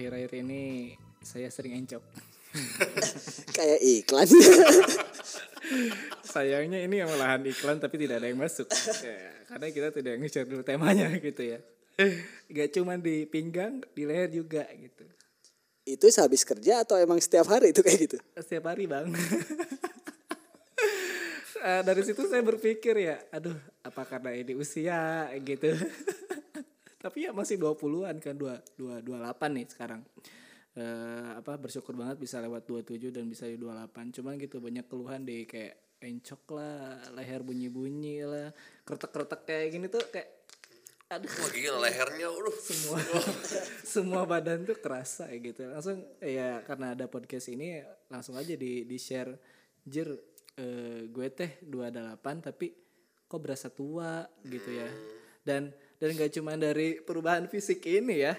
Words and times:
akhir-akhir 0.00 0.32
ini 0.40 0.96
saya 1.20 1.52
sering 1.52 1.76
encok. 1.84 2.00
Kayak 3.56 3.80
iklan. 3.84 4.28
Sayangnya 6.32 6.80
ini 6.80 7.04
yang 7.04 7.12
malahan 7.12 7.44
iklan 7.44 7.76
tapi 7.76 8.00
tidak 8.00 8.24
ada 8.24 8.32
yang 8.32 8.40
masuk. 8.40 8.64
Ya, 9.04 9.44
karena 9.44 9.66
kita 9.68 9.88
tidak 9.92 10.14
nge-share 10.24 10.48
dulu 10.48 10.64
temanya 10.64 11.12
gitu 11.20 11.44
ya. 11.44 11.60
Gak 12.48 12.80
cuma 12.80 12.96
di 12.96 13.28
pinggang, 13.28 13.84
di 13.92 14.08
leher 14.08 14.32
juga 14.32 14.64
gitu. 14.72 15.04
itu 15.80 16.06
sehabis 16.06 16.46
kerja 16.46 16.86
atau 16.86 16.94
emang 17.00 17.18
setiap 17.18 17.50
hari 17.50 17.74
itu 17.74 17.82
kayak 17.82 17.98
gitu? 18.08 18.16
Setiap 18.38 18.72
hari 18.72 18.86
bang. 18.86 19.10
Eh, 21.60 21.82
dari 21.84 22.00
situ 22.00 22.24
saya 22.24 22.40
berpikir 22.40 22.96
ya, 22.96 23.20
aduh 23.28 23.56
apa 23.84 24.06
karena 24.08 24.32
ini 24.32 24.56
usia 24.56 25.28
gitu. 25.44 25.76
Tapi 27.00 27.24
ya 27.24 27.32
masih 27.32 27.56
20-an 27.56 28.20
kan, 28.20 28.36
2, 28.36 28.76
2, 28.76 29.00
28 29.08 29.56
nih 29.56 29.66
sekarang. 29.72 30.04
Eh, 30.76 31.30
apa 31.34 31.56
bersyukur 31.56 31.96
banget 31.96 32.20
bisa 32.20 32.38
lewat 32.38 32.68
27 32.68 33.10
dan 33.10 33.24
bisa 33.26 33.48
di 33.48 33.56
28. 33.56 34.12
Cuman 34.20 34.36
gitu 34.36 34.60
banyak 34.60 34.84
keluhan 34.84 35.24
deh 35.24 35.48
kayak 35.48 35.98
encok 36.00 36.42
lah, 36.52 37.00
leher 37.16 37.40
bunyi-bunyi 37.40 38.24
lah, 38.24 38.48
kretek-kretek 38.84 39.40
kayak 39.48 39.66
gini 39.72 39.86
tuh 39.88 40.04
kayak 40.12 40.40
aduh 41.10 41.26
Wah 41.26 41.50
gila 41.50 41.78
lehernya 41.90 42.30
aduh. 42.30 42.54
semua 42.54 42.98
semua 43.98 44.22
badan 44.30 44.62
tuh 44.62 44.78
kerasa 44.78 45.26
ya 45.26 45.42
gitu 45.42 45.66
langsung 45.66 46.06
ya 46.22 46.62
karena 46.62 46.94
ada 46.94 47.10
podcast 47.10 47.50
ini 47.50 47.82
langsung 48.06 48.38
aja 48.38 48.54
di 48.54 48.86
di 48.86 48.94
share 48.94 49.34
jir 49.82 50.06
eh, 50.54 51.10
gue 51.10 51.26
teh 51.34 51.66
28 51.66 52.46
tapi 52.46 52.70
kok 53.26 53.42
berasa 53.42 53.74
tua 53.74 54.22
gitu 54.46 54.70
ya 54.70 54.86
dan 55.42 55.74
dan 56.00 56.16
gak 56.16 56.32
cuma 56.32 56.56
dari 56.56 56.96
perubahan 56.98 57.44
fisik 57.44 57.84
ini 57.84 58.16
ya 58.18 58.32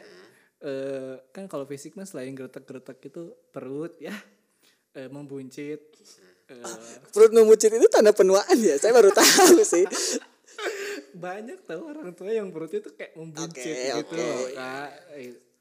eh, 0.60 1.16
kan 1.30 1.46
kalau 1.46 1.64
fisik 1.64 1.94
mas 1.94 2.10
selain 2.10 2.34
geretek-geretek 2.34 2.98
itu 3.06 3.22
perut 3.48 3.96
ya 3.98 4.14
eh, 4.92 5.08
membuncit 5.08 5.80
eh, 6.50 6.66
Perut 7.08 7.32
numucit 7.32 7.70
itu 7.70 7.88
tanda 7.88 8.12
penuaan 8.12 8.58
ya? 8.58 8.76
Saya 8.76 8.92
baru 8.92 9.14
tahu 9.14 9.62
sih. 9.64 9.86
banyak 11.14 11.64
tau 11.64 11.86
orang 11.86 12.12
tua 12.12 12.30
yang 12.30 12.50
perutnya 12.50 12.82
tuh 12.82 12.94
kayak 12.94 13.14
membuncit 13.14 13.72
Oke, 13.72 14.00
gitu 14.00 14.14
oke. 14.14 14.20
loh 14.20 14.46
kak 14.52 14.90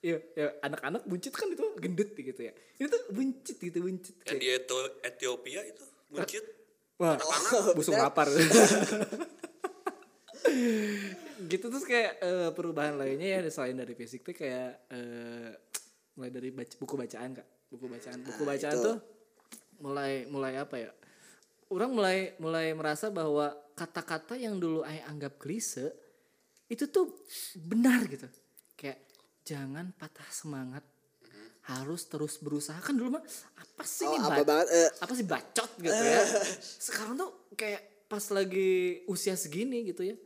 iya 0.00 0.16
ya, 0.32 0.46
anak-anak 0.62 1.02
buncit 1.04 1.32
kan 1.32 1.46
itu 1.46 1.64
gendut 1.76 2.10
gitu 2.12 2.40
ya 2.40 2.52
ini 2.78 2.86
tuh 2.86 3.02
buncit 3.10 3.56
gitu 3.56 3.78
buncit 3.78 4.14
Yang 4.24 4.38
kayak 4.40 4.60
di 4.64 4.76
Ethiopia 5.04 5.60
itu 5.62 5.84
buncit. 6.08 6.44
wah 6.96 7.16
Oh, 7.18 7.74
busung 7.74 7.96
lapar 7.96 8.28
gitu 11.52 11.66
terus 11.72 11.84
kayak 11.84 12.20
eh, 12.20 12.50
perubahan 12.52 12.96
lainnya 12.96 13.41
ya 13.41 13.50
selain 13.50 13.77
dari 13.77 13.92
fisik 13.96 14.24
tuh 14.24 14.36
kayak 14.36 14.88
eh, 14.92 15.50
mulai 16.20 16.30
dari 16.30 16.50
baca, 16.52 16.74
buku 16.77 16.94
bacaan 17.00 17.30
kak. 17.32 17.48
Buku 17.70 17.86
bacaan. 17.86 18.19
Buku 18.27 18.42
bacaan 18.44 18.77
itu. 18.77 18.84
tuh 18.84 18.97
mulai 19.80 20.28
mulai 20.28 20.60
apa 20.60 20.77
ya? 20.77 20.91
Orang 21.70 21.94
mulai 21.94 22.34
mulai 22.42 22.74
merasa 22.74 23.08
bahwa 23.08 23.55
kata-kata 23.78 24.36
yang 24.36 24.58
dulu 24.60 24.84
saya 24.84 25.06
anggap 25.08 25.41
klise 25.41 25.94
itu 26.69 26.84
tuh 26.91 27.08
benar 27.56 28.04
gitu. 28.10 28.26
Kayak 28.76 29.00
jangan 29.47 29.94
patah 29.97 30.28
semangat. 30.28 30.84
Harus 31.64 32.04
terus 32.10 32.43
berusaha. 32.43 32.76
Kan 32.82 32.98
dulu 32.98 33.16
mah 33.16 33.25
apa 33.56 33.84
sih 33.87 34.04
Oh, 34.04 34.19
ini 34.19 34.26
apa 34.26 34.43
banget, 34.43 34.66
eh. 34.75 34.91
apa 34.98 35.12
sih 35.14 35.25
bacot 35.25 35.70
gitu 35.78 36.03
ya? 36.03 36.22
Sekarang 36.91 37.14
tuh 37.14 37.48
kayak 37.54 38.10
pas 38.10 38.25
lagi 38.34 39.06
usia 39.06 39.38
segini 39.38 39.87
gitu 39.87 40.03
ya 40.03 40.19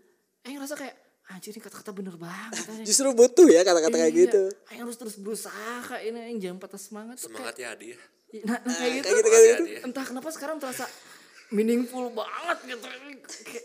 eh 0.44 0.52
ngerasa 0.52 0.76
kayak 0.76 0.94
anjir 1.26 1.50
ini 1.50 1.60
kata-kata 1.60 1.90
bener 1.90 2.14
banget 2.14 2.62
anjing." 2.70 2.84
Justru 2.84 3.08
butuh 3.10 3.48
ya 3.48 3.60
kata-kata 3.60 3.96
kayak 3.96 4.12
Iya, 4.12 4.20
gitu. 4.28 4.42
Aing 4.68 4.80
harus 4.82 4.96
terus 4.96 5.16
berusaha 5.16 5.82
kayak 5.82 6.02
ini 6.04 6.18
yang 6.30 6.38
jangan 6.38 6.58
patah 6.60 6.78
semangat 6.78 7.16
tuh 7.16 7.28
Semangat 7.28 7.54
kayak, 7.54 7.66
ya 7.66 7.70
dia. 7.74 7.98
nah, 8.42 8.58
nah, 8.58 8.74
kayak 8.74 8.92
gitu, 8.92 9.04
kayak 9.04 9.16
gitu, 9.16 9.28
kayak 9.28 9.46
gitu. 9.46 9.64
dia. 9.66 9.80
entah 9.82 10.04
kenapa 10.04 10.28
sekarang 10.28 10.56
terasa 10.58 10.84
meaningful 11.50 12.10
banget 12.10 12.58
gitu 12.66 12.82
Kayak, 13.44 13.64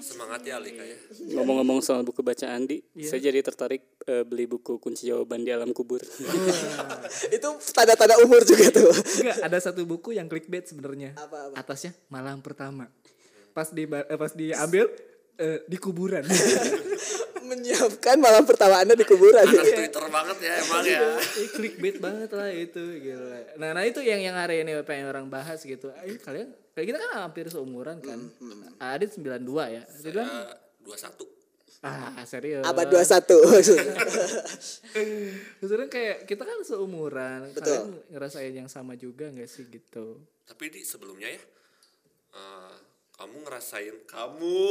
Semangat 0.00 0.40
ya 0.42 0.56
Alika 0.56 0.80
ya. 0.80 0.96
Ngomong-ngomong 1.34 1.78
soal 1.78 2.00
buku 2.00 2.22
bacaan 2.22 2.64
di, 2.64 2.80
saya 2.98 3.20
jadi 3.20 3.42
tertarik 3.42 3.82
eh, 4.04 4.22
beli 4.22 4.46
buku 4.46 4.78
kunci 4.78 5.04
jawaban 5.04 5.42
di 5.42 5.50
alam 5.50 5.70
kubur. 5.70 6.00
Itu 7.36 7.48
tanda-tanda 7.68 8.16
umur 8.18 8.40
juga 8.42 8.70
tuh. 8.72 8.88
enggak 9.20 9.38
ada 9.40 9.58
satu 9.60 9.84
buku 9.84 10.12
yang 10.12 10.26
clickbait 10.26 10.64
sebenarnya 10.64 11.12
Apa, 11.14 11.50
apa? 11.50 11.54
atasnya 11.58 11.92
malam 12.08 12.38
pertama 12.38 12.88
pas 13.50 13.68
di 13.68 13.84
eh, 13.84 14.16
pas 14.16 14.32
diambil 14.32 14.86
eh, 15.38 15.58
di 15.64 15.78
kuburan 15.78 16.22
Menyiapkan 17.48 18.20
malam 18.20 18.44
pertama 18.44 18.84
Anda 18.84 18.92
di 18.92 19.08
kuburan. 19.08 19.40
Anak 19.40 19.72
Twitter 19.72 20.04
banget 20.12 20.36
ya 20.36 20.52
emang 20.60 20.84
ya. 20.84 21.00
Eh, 21.16 21.48
clickbait 21.48 21.96
banget 21.96 22.30
lah 22.36 22.52
itu 22.52 22.82
gila. 23.00 23.56
Nah, 23.56 23.72
nah 23.72 23.88
itu 23.88 24.04
yang 24.04 24.20
yang 24.20 24.36
hari 24.36 24.60
ini 24.60 24.76
pengen 24.84 25.08
orang 25.08 25.32
bahas 25.32 25.64
gitu. 25.64 25.88
Eh, 26.04 26.20
kalian 26.20 26.52
kayak 26.76 26.86
kita 26.92 26.98
kan 27.00 27.10
hampir 27.24 27.48
seumuran 27.48 28.04
kan. 28.04 28.20
Adit 28.76 29.16
92 29.16 29.48
ya. 29.64 29.80
Adit 29.80 30.12
bilang, 30.12 30.28
Dua 30.84 30.96
satu. 31.00 31.24
ah 31.80 32.20
serius. 32.28 32.66
Abad 32.68 32.90
21 32.90 33.06
maksudnya. 33.48 33.96
Maksudnya 35.62 35.86
kayak 35.86 36.26
kita 36.26 36.42
kan 36.42 36.58
seumuran. 36.66 37.54
Betul. 37.54 37.64
Kalian 37.64 37.88
ngerasain 38.12 38.52
yang 38.52 38.68
sama 38.68 38.98
juga 38.98 39.30
gak 39.30 39.46
sih 39.46 39.62
gitu? 39.70 40.20
Tapi 40.42 40.74
di 40.74 40.82
sebelumnya 40.82 41.30
ya. 41.30 41.40
eh, 42.34 42.74
kamu 43.18 43.36
ngerasain 43.42 43.96
kamu 44.06 44.70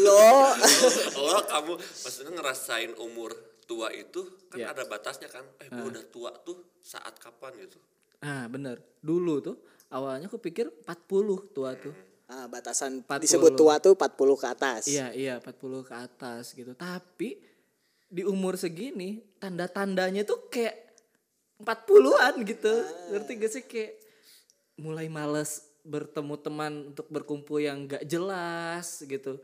Lo 0.00 0.32
oh 1.20 1.42
kamu 1.44 1.72
maksudnya 1.76 2.32
ngerasain 2.32 2.96
umur 2.96 3.36
tua 3.62 3.92
itu 3.92 4.24
kan 4.48 4.58
Ya. 4.58 4.72
ada 4.72 4.84
batasnya 4.84 5.28
kan 5.28 5.44
eh 5.60 5.68
gue 5.68 5.86
udah 5.86 6.04
tua 6.08 6.32
tuh 6.40 6.56
saat 6.80 7.16
kapan 7.16 7.52
gitu 7.60 7.78
Ah 8.22 8.46
bener. 8.46 8.78
Dulu 9.02 9.42
tuh 9.42 9.56
awalnya 9.90 10.30
aku 10.30 10.38
pikir 10.38 10.70
40 10.86 11.50
tua 11.50 11.74
tuh. 11.74 11.90
ah, 12.30 12.46
batasan 12.46 13.02
40. 13.02 13.18
disebut 13.18 13.52
tua 13.52 13.76
tuh 13.76 13.92
40 13.92 14.38
ke 14.38 14.46
atas. 14.46 14.82
Iya 14.86 15.10
iya 15.10 15.34
40 15.42 15.82
ke 15.82 15.90
atas 15.92 16.54
gitu. 16.54 16.72
Tapi 16.72 17.34
di 18.06 18.22
umur 18.22 18.54
segini 18.54 19.18
tanda-tandanya 19.36 20.22
tuh 20.22 20.46
kayak 20.46 20.94
40-an 21.60 22.46
gitu. 22.46 22.72
Ngerti 23.10 23.32
gak 23.36 23.50
sih 23.50 23.64
kayak 23.66 23.92
mulai 24.78 25.10
males 25.10 25.71
bertemu 25.82 26.34
teman 26.38 26.72
untuk 26.94 27.06
berkumpul 27.10 27.58
yang 27.58 27.86
gak 27.90 28.06
jelas 28.06 29.02
gitu. 29.02 29.38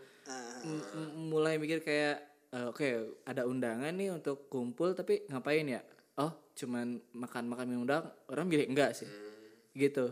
M- 0.65 1.15
mulai 1.31 1.59
mikir 1.59 1.83
kayak 1.83 2.23
eh, 2.51 2.67
oke 2.67 2.89
ada 3.27 3.47
undangan 3.47 3.91
nih 3.95 4.15
untuk 4.15 4.47
kumpul 4.51 4.95
tapi 4.95 5.27
ngapain 5.29 5.67
ya? 5.67 5.83
Oh, 6.19 6.35
cuman 6.55 6.99
makan-makan 7.15 7.67
minum 7.67 7.87
doang. 7.87 8.07
Orang 8.27 8.51
bilang 8.51 8.71
enggak 8.75 8.95
sih. 8.95 9.07
Gitu. 9.75 10.11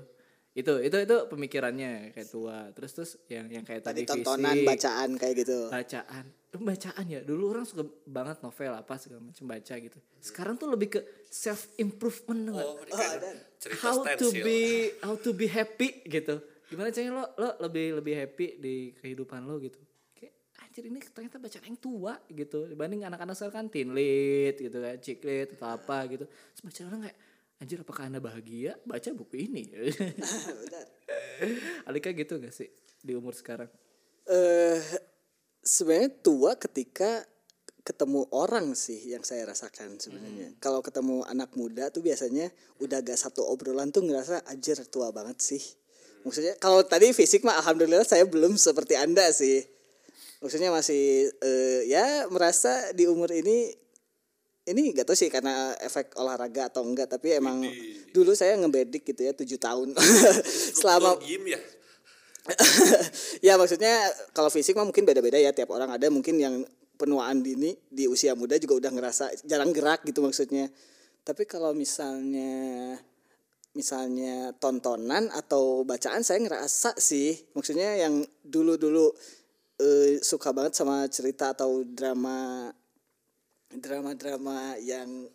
Itu 0.56 0.80
itu 0.80 0.96
itu 0.96 1.16
pemikirannya 1.28 2.16
kayak 2.16 2.28
tua. 2.32 2.72
Terus 2.72 2.90
terus 2.96 3.10
yang 3.28 3.44
yang 3.52 3.60
kayak 3.60 3.84
Tadi 3.84 4.08
tadi, 4.08 4.08
tontonan 4.08 4.56
fisik, 4.56 4.68
bacaan 4.72 5.08
kayak 5.20 5.34
gitu. 5.44 5.58
bacaan. 5.68 6.24
Bacaan 6.56 7.04
ya? 7.04 7.20
Dulu 7.20 7.44
orang 7.52 7.68
suka 7.68 7.84
banget 8.08 8.40
novel 8.40 8.72
apa 8.72 8.96
segala 8.96 9.20
macam 9.20 9.44
baca 9.44 9.74
gitu. 9.76 9.98
Sekarang 10.16 10.56
tuh 10.56 10.72
lebih 10.72 10.96
ke 10.96 11.00
self 11.28 11.68
improvement 11.76 12.56
oh 12.56 12.80
ada. 12.88 12.96
kayak 12.96 13.20
cerita 13.60 13.84
how 13.84 14.00
to 14.00 14.28
be 14.32 14.60
how 15.04 15.14
to 15.20 15.36
be 15.36 15.44
happy 15.44 16.00
gitu. 16.08 16.40
Gimana 16.72 16.88
caranya 16.88 17.12
lo 17.20 17.24
lo 17.36 17.50
lebih 17.68 18.00
lebih 18.00 18.14
happy 18.16 18.46
di 18.56 18.74
kehidupan 18.96 19.44
lo 19.44 19.60
gitu? 19.60 19.76
Kayak 20.16 20.32
anjir 20.64 20.88
ini 20.88 21.04
ternyata 21.04 21.36
bacaan 21.36 21.68
yang 21.68 21.76
tua 21.76 22.16
gitu. 22.32 22.64
Dibanding 22.64 23.04
anak-anak 23.04 23.36
sekarang 23.36 23.54
kan 23.60 23.66
teen 23.68 23.92
lit 23.92 24.56
gitu 24.56 24.80
kan 24.80 24.96
chick 25.04 25.20
lit 25.20 25.52
atau 25.60 25.68
apa 25.68 26.08
gitu. 26.08 26.24
Terus 26.24 26.62
baca 26.64 26.80
orang 26.88 27.00
kayak 27.12 27.18
anjir 27.62 27.80
apakah 27.80 28.08
anda 28.08 28.20
bahagia 28.20 28.76
baca 28.84 29.10
buku 29.16 29.48
ini. 29.48 29.72
Alika 31.88 32.12
gitu 32.12 32.40
gak 32.40 32.52
sih 32.52 32.68
di 33.00 33.12
umur 33.14 33.36
sekarang 33.36 33.70
Eh 34.26 34.82
sebenarnya 35.62 36.10
tua 36.22 36.58
ketika 36.58 37.22
ketemu 37.86 38.26
orang 38.34 38.74
sih 38.74 38.98
yang 39.14 39.22
saya 39.22 39.46
rasakan 39.46 39.94
sebenarnya. 40.02 40.58
Kalau 40.58 40.82
ketemu 40.82 41.22
anak 41.22 41.54
muda 41.54 41.86
tuh 41.94 42.02
biasanya 42.02 42.50
udah 42.82 42.98
gak 42.98 43.14
satu 43.14 43.46
obrolan 43.46 43.94
tuh 43.94 44.02
ngerasa 44.02 44.42
anjir 44.50 44.74
tua 44.90 45.14
banget 45.14 45.38
sih. 45.38 45.62
Maksudnya 46.26 46.58
kalau 46.58 46.82
tadi 46.82 47.14
fisik 47.14 47.46
mah 47.46 47.62
alhamdulillah 47.62 48.02
saya 48.02 48.26
belum 48.26 48.58
seperti 48.58 48.98
Anda 48.98 49.30
sih. 49.30 49.62
Maksudnya 50.42 50.74
masih 50.74 51.30
eh, 51.30 51.86
ya 51.86 52.26
merasa 52.26 52.90
di 52.90 53.06
umur 53.06 53.30
ini 53.30 53.70
ini 54.66 54.90
gak 54.90 55.06
tahu 55.06 55.14
sih 55.14 55.30
karena 55.30 55.78
efek 55.78 56.18
olahraga 56.18 56.66
atau 56.66 56.82
enggak 56.82 57.06
tapi 57.06 57.38
emang 57.38 57.62
dulu 58.10 58.34
saya 58.34 58.58
ngebedik 58.58 59.06
gitu 59.06 59.22
ya 59.22 59.32
tujuh 59.32 59.58
tahun. 59.62 59.94
Selama 60.78 61.14
gym 61.22 61.46
ya? 61.46 61.60
Ya 63.46 63.54
maksudnya 63.58 64.10
kalau 64.34 64.50
fisik 64.50 64.74
mah 64.74 64.86
mungkin 64.86 65.06
beda-beda 65.06 65.38
ya 65.38 65.54
tiap 65.54 65.70
orang. 65.70 65.94
Ada 65.94 66.10
mungkin 66.10 66.38
yang 66.42 66.66
penuaan 66.98 67.46
dini 67.46 67.76
di 67.86 68.10
usia 68.10 68.34
muda 68.34 68.58
juga 68.58 68.82
udah 68.82 68.90
ngerasa 68.90 69.24
jarang 69.46 69.70
gerak 69.70 70.02
gitu 70.02 70.22
maksudnya. 70.22 70.66
Tapi 71.22 71.46
kalau 71.46 71.74
misalnya 71.74 72.94
misalnya 73.76 74.56
tontonan 74.56 75.28
atau 75.30 75.86
bacaan 75.86 76.26
saya 76.26 76.42
ngerasa 76.42 76.98
sih. 76.98 77.34
Maksudnya 77.54 78.02
yang 78.02 78.24
dulu-dulu 78.42 79.14
eh, 79.78 80.18
suka 80.22 80.50
banget 80.50 80.74
sama 80.74 81.04
cerita 81.06 81.52
atau 81.52 81.84
drama 81.84 82.70
drama-drama 83.68 84.56
yang 84.78 85.26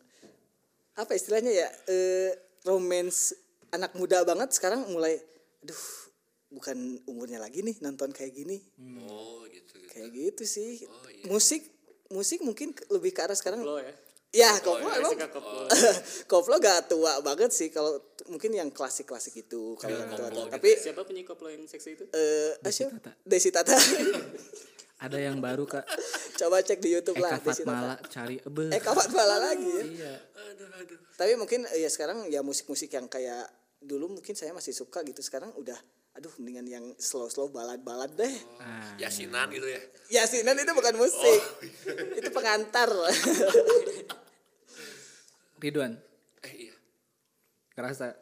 apa 0.93 1.11
istilahnya 1.11 1.51
ya 1.51 1.67
eh 1.87 2.31
romance 2.63 3.35
anak 3.69 3.91
muda 3.93 4.21
banget 4.21 4.51
sekarang 4.51 4.87
mulai 4.87 5.17
aduh 5.61 5.83
bukan 6.49 6.75
umurnya 7.05 7.39
lagi 7.39 7.59
nih 7.59 7.79
nonton 7.79 8.11
kayak 8.11 8.33
gini 8.33 8.59
oh 9.01 9.43
gitu 9.45 9.79
gitu 9.79 9.87
kayak 9.87 10.09
gitu 10.11 10.43
sih 10.43 10.83
Oh, 10.83 11.07
iya. 11.07 11.23
musik 11.25 11.63
musik 12.09 12.39
mungkin 12.39 12.71
lebih 12.89 13.11
ke 13.11 13.21
arah 13.21 13.33
sekarang 13.33 13.61
Lo 13.61 13.79
ya. 13.79 13.87
ya 14.33 14.51
koplo 14.59 14.83
iya, 14.85 14.99
emang 14.99 15.15
Suka 15.15 15.27
koplo. 15.29 15.61
koplo 16.31 16.55
gak 16.57 16.87
tua 16.87 17.13
banget 17.21 17.51
sih 17.51 17.67
kalau 17.67 17.95
mungkin 18.27 18.51
yang 18.51 18.67
klasik 18.69 19.03
klasik 19.05 19.31
itu 19.37 19.75
kalau 19.75 19.95
yang 19.95 20.09
tua 20.09 20.27
koplo 20.27 20.43
gitu. 20.43 20.51
tapi 20.51 20.69
Siapa 20.75 21.01
penyanyi 21.03 21.23
koplo 21.25 21.47
yang 21.47 21.63
seksi 21.63 21.89
itu? 21.93 22.03
eh 22.09 22.51
Desi 22.59 22.83
siapa? 22.83 22.99
Tata. 22.99 23.11
Desi 23.23 23.49
Tata 23.49 23.75
Ada 25.01 25.17
yang 25.17 25.41
baru 25.41 25.65
kak. 25.65 25.85
coba 26.41 26.61
cek 26.61 26.77
di 26.77 26.93
YouTube 26.93 27.17
lah 27.17 27.37
Eka 27.37 27.49
Desi 27.49 27.65
Tata 27.65 27.73
Fatmala 27.73 27.95
cari 28.05 28.35
ebe. 28.37 28.63
eh 28.69 28.81
kapan 28.81 29.09
malah 29.13 29.39
lagi 29.41 29.65
ya? 29.65 29.83
Iya. 29.83 30.13
aduh 30.37 30.69
aduh. 30.77 30.97
Tapi 31.17 31.31
mungkin 31.37 31.65
eh, 31.73 31.81
ya 31.81 31.89
sekarang 31.89 32.29
ya 32.29 32.45
musik-musik 32.45 32.93
yang 32.93 33.09
kayak 33.09 33.49
dulu 33.81 34.13
mungkin 34.13 34.37
saya 34.37 34.53
masih 34.53 34.77
suka 34.77 35.01
gitu 35.01 35.25
sekarang 35.25 35.49
udah 35.57 35.77
aduh 36.11 36.29
mendingan 36.37 36.67
yang 36.69 36.85
slow-slow 37.01 37.49
balad-balad 37.49 38.13
deh. 38.13 38.35
Ah, 38.61 38.93
yasinan 39.01 39.49
gitu 39.49 39.65
ya? 39.65 39.81
Yasinan 40.21 40.59
itu 40.59 40.71
bukan 40.77 40.95
musik. 40.97 41.41
Itu 42.19 42.29
pengantar. 42.29 42.89
Ridwan, 45.61 45.93
eh 46.41 46.53
iya. 46.69 46.75
Kerasa 47.73 48.17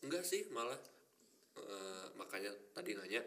enggak 0.00 0.24
sih 0.24 0.48
malah 0.52 0.76
Eh, 1.56 2.06
makanya 2.20 2.52
tadi 2.76 2.92
nanya 2.92 3.24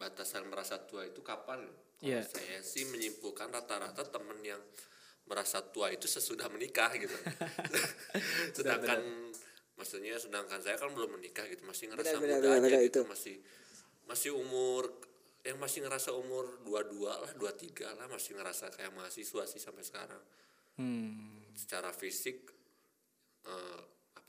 batasan 0.00 0.48
merasa 0.48 0.80
tua 0.80 1.04
itu 1.04 1.20
kapan? 1.20 1.60
Kalau 1.60 1.76
Iya. 2.00 2.24
saya 2.24 2.64
sih 2.64 2.88
menyimpulkan 2.88 3.52
rata-rata 3.52 4.00
temen 4.08 4.40
yang 4.40 4.56
merasa 5.28 5.60
tua 5.60 5.92
itu 5.92 6.08
sesudah 6.08 6.48
menikah 6.48 6.88
gitu. 6.96 7.12
Sedangkan 8.56 9.04
maksudnya 9.76 10.16
sedangkan 10.16 10.60
saya 10.60 10.76
kan 10.76 10.92
belum 10.92 11.20
menikah 11.20 11.44
gitu 11.48 11.64
masih 11.64 11.88
ngerasa 11.88 12.20
Benar, 12.20 12.20
muda 12.20 12.36
benar, 12.36 12.52
aja 12.52 12.60
benar, 12.60 12.80
gitu 12.84 13.00
itu. 13.00 13.02
masih 13.08 13.36
masih 14.04 14.30
umur 14.36 14.88
yang 15.40 15.56
masih 15.56 15.80
ngerasa 15.80 16.12
umur 16.12 16.60
22 16.68 17.00
lah 17.08 17.32
23 17.32 17.96
lah 17.96 18.04
masih 18.12 18.36
ngerasa 18.36 18.68
kayak 18.76 18.92
mahasiswa 18.92 19.42
sih 19.48 19.56
sampai 19.56 19.84
sekarang. 19.84 20.20
Hmm, 20.76 21.44
secara 21.56 21.92
fisik 21.92 22.48
eh, 23.44 23.80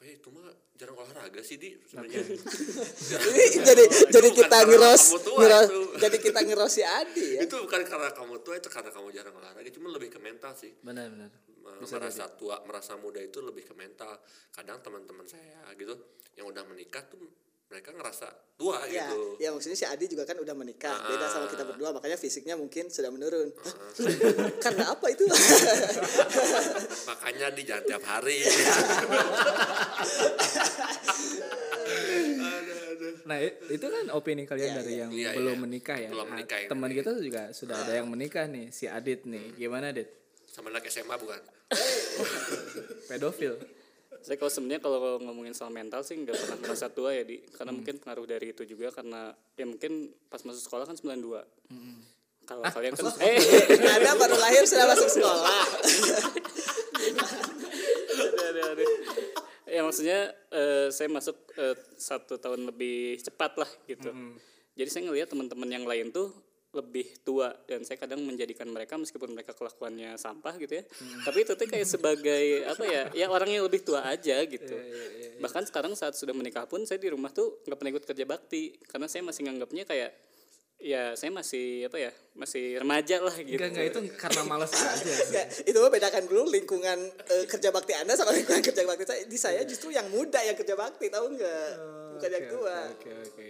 apa 0.02 0.10
ya 0.10 0.18
itu 0.18 0.34
mah 0.34 0.50
jarang 0.74 0.98
olahraga 0.98 1.46
sih 1.46 1.62
di 1.62 1.78
sebenarnya. 1.86 2.26
Ini 2.26 3.44
jadi 3.70 3.86
jadi 4.10 4.30
kita 4.34 4.58
ngeros, 4.66 5.14
jadi 6.02 6.18
kita 6.18 6.42
ngeros 6.42 6.74
si 6.74 6.82
Adi 6.82 7.38
ya? 7.38 7.46
Itu 7.46 7.62
bukan 7.62 7.86
karena 7.86 8.10
kamu 8.10 8.42
tua 8.42 8.58
itu 8.58 8.66
karena 8.66 8.90
kamu 8.90 9.14
jarang 9.14 9.38
olahraga 9.38 9.70
cuma 9.70 9.94
lebih 9.94 10.10
ke 10.10 10.18
mental 10.18 10.58
sih. 10.58 10.74
Benar-benar. 10.82 11.30
Me- 11.62 11.86
merasa 11.86 12.26
tua 12.34 12.66
merasa 12.66 12.98
muda 12.98 13.22
itu 13.22 13.46
lebih 13.46 13.62
ke 13.62 13.78
mental. 13.78 14.18
Kadang 14.50 14.82
teman-teman 14.82 15.30
saya 15.30 15.70
gitu 15.78 15.94
yang 16.34 16.50
udah 16.50 16.66
menikah 16.66 17.06
tuh 17.06 17.22
mereka 17.72 17.96
ngerasa 17.96 18.28
tua 18.60 18.84
ya 18.84 19.08
gitu. 19.08 19.40
ya 19.40 19.48
maksudnya 19.48 19.80
si 19.80 19.88
Adi 19.88 20.12
juga 20.12 20.28
kan 20.28 20.36
udah 20.36 20.52
menikah 20.52 20.92
beda 21.08 21.32
sama 21.32 21.48
kita 21.48 21.64
berdua 21.64 21.96
makanya 21.96 22.20
fisiknya 22.20 22.60
mungkin 22.60 22.92
sudah 22.92 23.08
menurun. 23.08 23.48
Karena 24.68 24.92
apa 24.92 25.08
itu? 25.08 25.24
Makanya 27.08 27.48
di 27.56 27.64
jangan 27.64 27.84
tiap 27.88 28.04
hari 28.04 28.44
Nah 33.24 33.38
i- 33.40 33.41
itu 33.68 33.86
kan 33.86 34.06
opini 34.12 34.44
kalian 34.44 34.72
Iya, 34.72 34.78
dari 34.82 34.92
iya. 34.92 35.02
yang 35.06 35.12
Iya, 35.12 35.30
belum 35.38 35.56
iya. 35.56 35.64
menikah 35.64 35.98
ya. 35.98 36.10
Belum 36.10 36.28
menikah 36.28 36.58
yang 36.60 36.70
teman 36.70 36.90
kita 36.92 37.10
juga 37.18 37.42
sudah 37.52 37.76
ada 37.80 37.94
yang 37.96 38.08
menikah 38.08 38.46
nih, 38.46 38.70
si 38.70 38.86
Adit 38.86 39.24
nih. 39.26 39.56
Gimana 39.56 39.92
Dit? 39.92 40.10
sama 40.46 40.68
anak 40.68 40.84
SMA 40.92 41.16
bukan 41.16 41.40
Pedofil. 43.08 43.56
Saya 44.22 44.36
kalau 44.36 44.52
sebenarnya 44.52 44.84
kalau 44.84 45.18
ngomongin 45.18 45.56
soal 45.56 45.72
mental 45.72 46.04
sih 46.04 46.14
nggak 46.14 46.36
pernah 46.36 46.58
merasa 46.60 46.92
tua 46.92 47.16
ya 47.16 47.24
di 47.24 47.40
karena 47.56 47.72
mungkin 47.72 47.98
pengaruh 47.98 48.28
dari 48.28 48.52
itu 48.52 48.68
juga 48.68 48.92
karena 48.92 49.32
ya 49.56 49.64
mungkin 49.64 50.12
pas 50.28 50.44
masuk 50.44 50.62
sekolah 50.62 50.86
kan 50.86 51.00
92. 51.00 51.24
Kalau 52.44 52.62
kalian 52.68 52.94
kan 52.94 53.06
eh 53.24 53.40
ada 53.96 54.12
baru 54.20 54.36
lahir 54.36 54.68
sudah 54.68 54.92
masuk 54.92 55.10
sekolah 55.10 55.64
ada, 58.12 58.44
ada, 58.52 58.62
ada. 58.76 58.86
Ya 59.72 59.82
maksudnya 59.88 60.36
eh, 60.52 60.92
saya 60.92 61.08
masuk 61.08 61.38
eh, 61.56 61.76
satu 61.96 62.36
tahun 62.36 62.68
lebih 62.68 63.24
cepat 63.24 63.56
lah 63.56 63.72
gitu. 63.88 64.12
Jadi 64.76 64.90
saya 64.92 65.04
ngelihat 65.08 65.32
teman-teman 65.32 65.70
yang 65.72 65.88
lain 65.88 66.12
tuh 66.12 66.32
lebih 66.72 67.20
tua 67.28 67.52
dan 67.68 67.84
saya 67.84 68.00
kadang 68.00 68.24
menjadikan 68.24 68.64
mereka 68.72 68.96
meskipun 68.96 69.36
mereka 69.36 69.52
kelakuannya 69.52 70.16
sampah 70.16 70.56
gitu 70.56 70.80
ya. 70.80 70.84
Tapi 71.28 71.44
itu 71.44 71.52
tuh 71.60 71.68
kayak 71.68 71.84
sebagai 71.84 72.64
apa 72.64 72.84
ya? 72.88 73.04
Ya 73.12 73.28
orang 73.28 73.52
yang 73.52 73.68
lebih 73.68 73.84
tua 73.84 74.08
aja 74.08 74.40
gitu. 74.48 74.76
Bahkan 75.44 75.68
sekarang 75.68 76.00
saat 76.00 76.16
sudah 76.16 76.32
menikah 76.32 76.64
pun 76.72 76.88
saya 76.88 76.96
di 76.96 77.12
rumah 77.12 77.28
tuh 77.36 77.60
nggak 77.68 77.76
pernah 77.76 77.92
ikut 77.92 78.06
kerja 78.08 78.24
bakti 78.24 78.80
karena 78.88 79.12
saya 79.12 79.20
masih 79.28 79.52
nganggapnya 79.52 79.84
kayak 79.84 80.12
ya 80.82 81.14
saya 81.14 81.30
masih 81.30 81.86
apa 81.88 81.98
ya? 82.02 82.12
Masih 82.34 82.82
remaja 82.82 83.22
lah 83.22 83.36
gitu. 83.38 83.56
Enggak 83.56 83.70
enggak 83.72 83.86
itu 83.94 84.00
karena 84.18 84.42
malas 84.50 84.74
aja. 84.74 85.14
Ya, 85.38 85.44
itu 85.48 85.78
bedakan 85.78 86.26
dulu 86.26 86.50
lingkungan 86.50 86.98
eh, 87.30 87.46
kerja 87.46 87.70
bakti 87.70 87.94
anda 87.94 88.18
sama 88.18 88.34
lingkungan 88.34 88.60
kerja 88.66 88.84
bakti 88.84 89.06
saya 89.06 89.22
di 89.30 89.38
saya 89.38 89.62
justru 89.64 89.94
yang 89.94 90.10
muda 90.10 90.42
yang 90.42 90.58
kerja 90.58 90.74
bakti 90.74 91.08
tahu 91.08 91.38
nggak 91.38 91.70
bukan 92.18 92.30
yang 92.34 92.46
Oke, 92.46 92.52
tua 92.52 92.78
Oke 92.98 93.12
oke. 93.14 93.48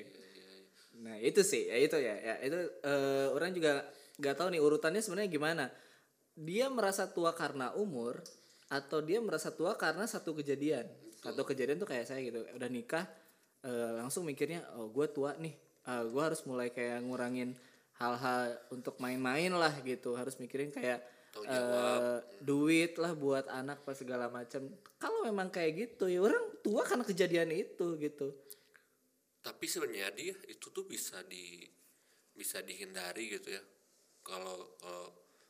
Nah 1.02 1.16
itu 1.18 1.42
sih, 1.42 1.66
ya 1.66 1.78
itu 1.82 1.98
ya, 1.98 2.14
ya 2.14 2.36
itu 2.46 2.60
eh, 2.86 3.28
orang 3.34 3.56
juga 3.58 3.90
nggak 4.22 4.36
tahu 4.38 4.48
nih 4.54 4.62
urutannya 4.62 5.02
sebenarnya 5.02 5.32
gimana. 5.32 5.66
Dia 6.38 6.70
merasa 6.70 7.10
tua 7.10 7.34
karena 7.34 7.74
umur 7.74 8.22
atau 8.72 9.02
dia 9.04 9.20
merasa 9.20 9.50
tua 9.50 9.74
karena 9.80 10.06
satu 10.06 10.38
kejadian. 10.38 10.86
Satu 11.22 11.46
kejadian 11.46 11.82
tuh 11.82 11.90
kayak 11.90 12.06
saya 12.06 12.22
gitu, 12.22 12.46
udah 12.46 12.70
nikah 12.70 13.06
eh, 13.66 13.92
langsung 13.98 14.26
mikirnya, 14.26 14.66
oh 14.78 14.90
gue 14.90 15.06
tua 15.10 15.38
nih, 15.38 15.54
eh, 15.88 16.04
gue 16.06 16.22
harus 16.22 16.42
mulai 16.46 16.70
kayak 16.70 17.02
ngurangin 17.06 17.58
hal-hal 18.02 18.58
untuk 18.74 18.98
main-main 18.98 19.54
lah 19.54 19.74
gitu, 19.86 20.18
harus 20.18 20.38
mikirin 20.42 20.74
kayak 20.74 21.06
eh, 21.48 22.18
duit 22.42 22.98
lah 22.98 23.14
buat 23.14 23.46
anak 23.48 23.86
pas 23.86 23.96
segala 23.98 24.28
macam. 24.28 24.68
Kalau 24.98 25.26
memang 25.26 25.54
kayak 25.54 25.72
gitu 25.78 26.10
ya 26.10 26.20
orang 26.22 26.46
tua 26.66 26.82
karena 26.86 27.06
kejadian 27.06 27.50
itu 27.54 27.98
gitu. 27.98 28.34
tapi 29.42 29.66
sebenarnya 29.66 30.14
dia 30.14 30.38
itu 30.54 30.70
tuh 30.70 30.86
bisa 30.86 31.18
di 31.26 31.66
bisa 32.38 32.62
dihindari 32.62 33.26
gitu 33.34 33.50
ya. 33.50 33.62
Kalau 34.22 34.78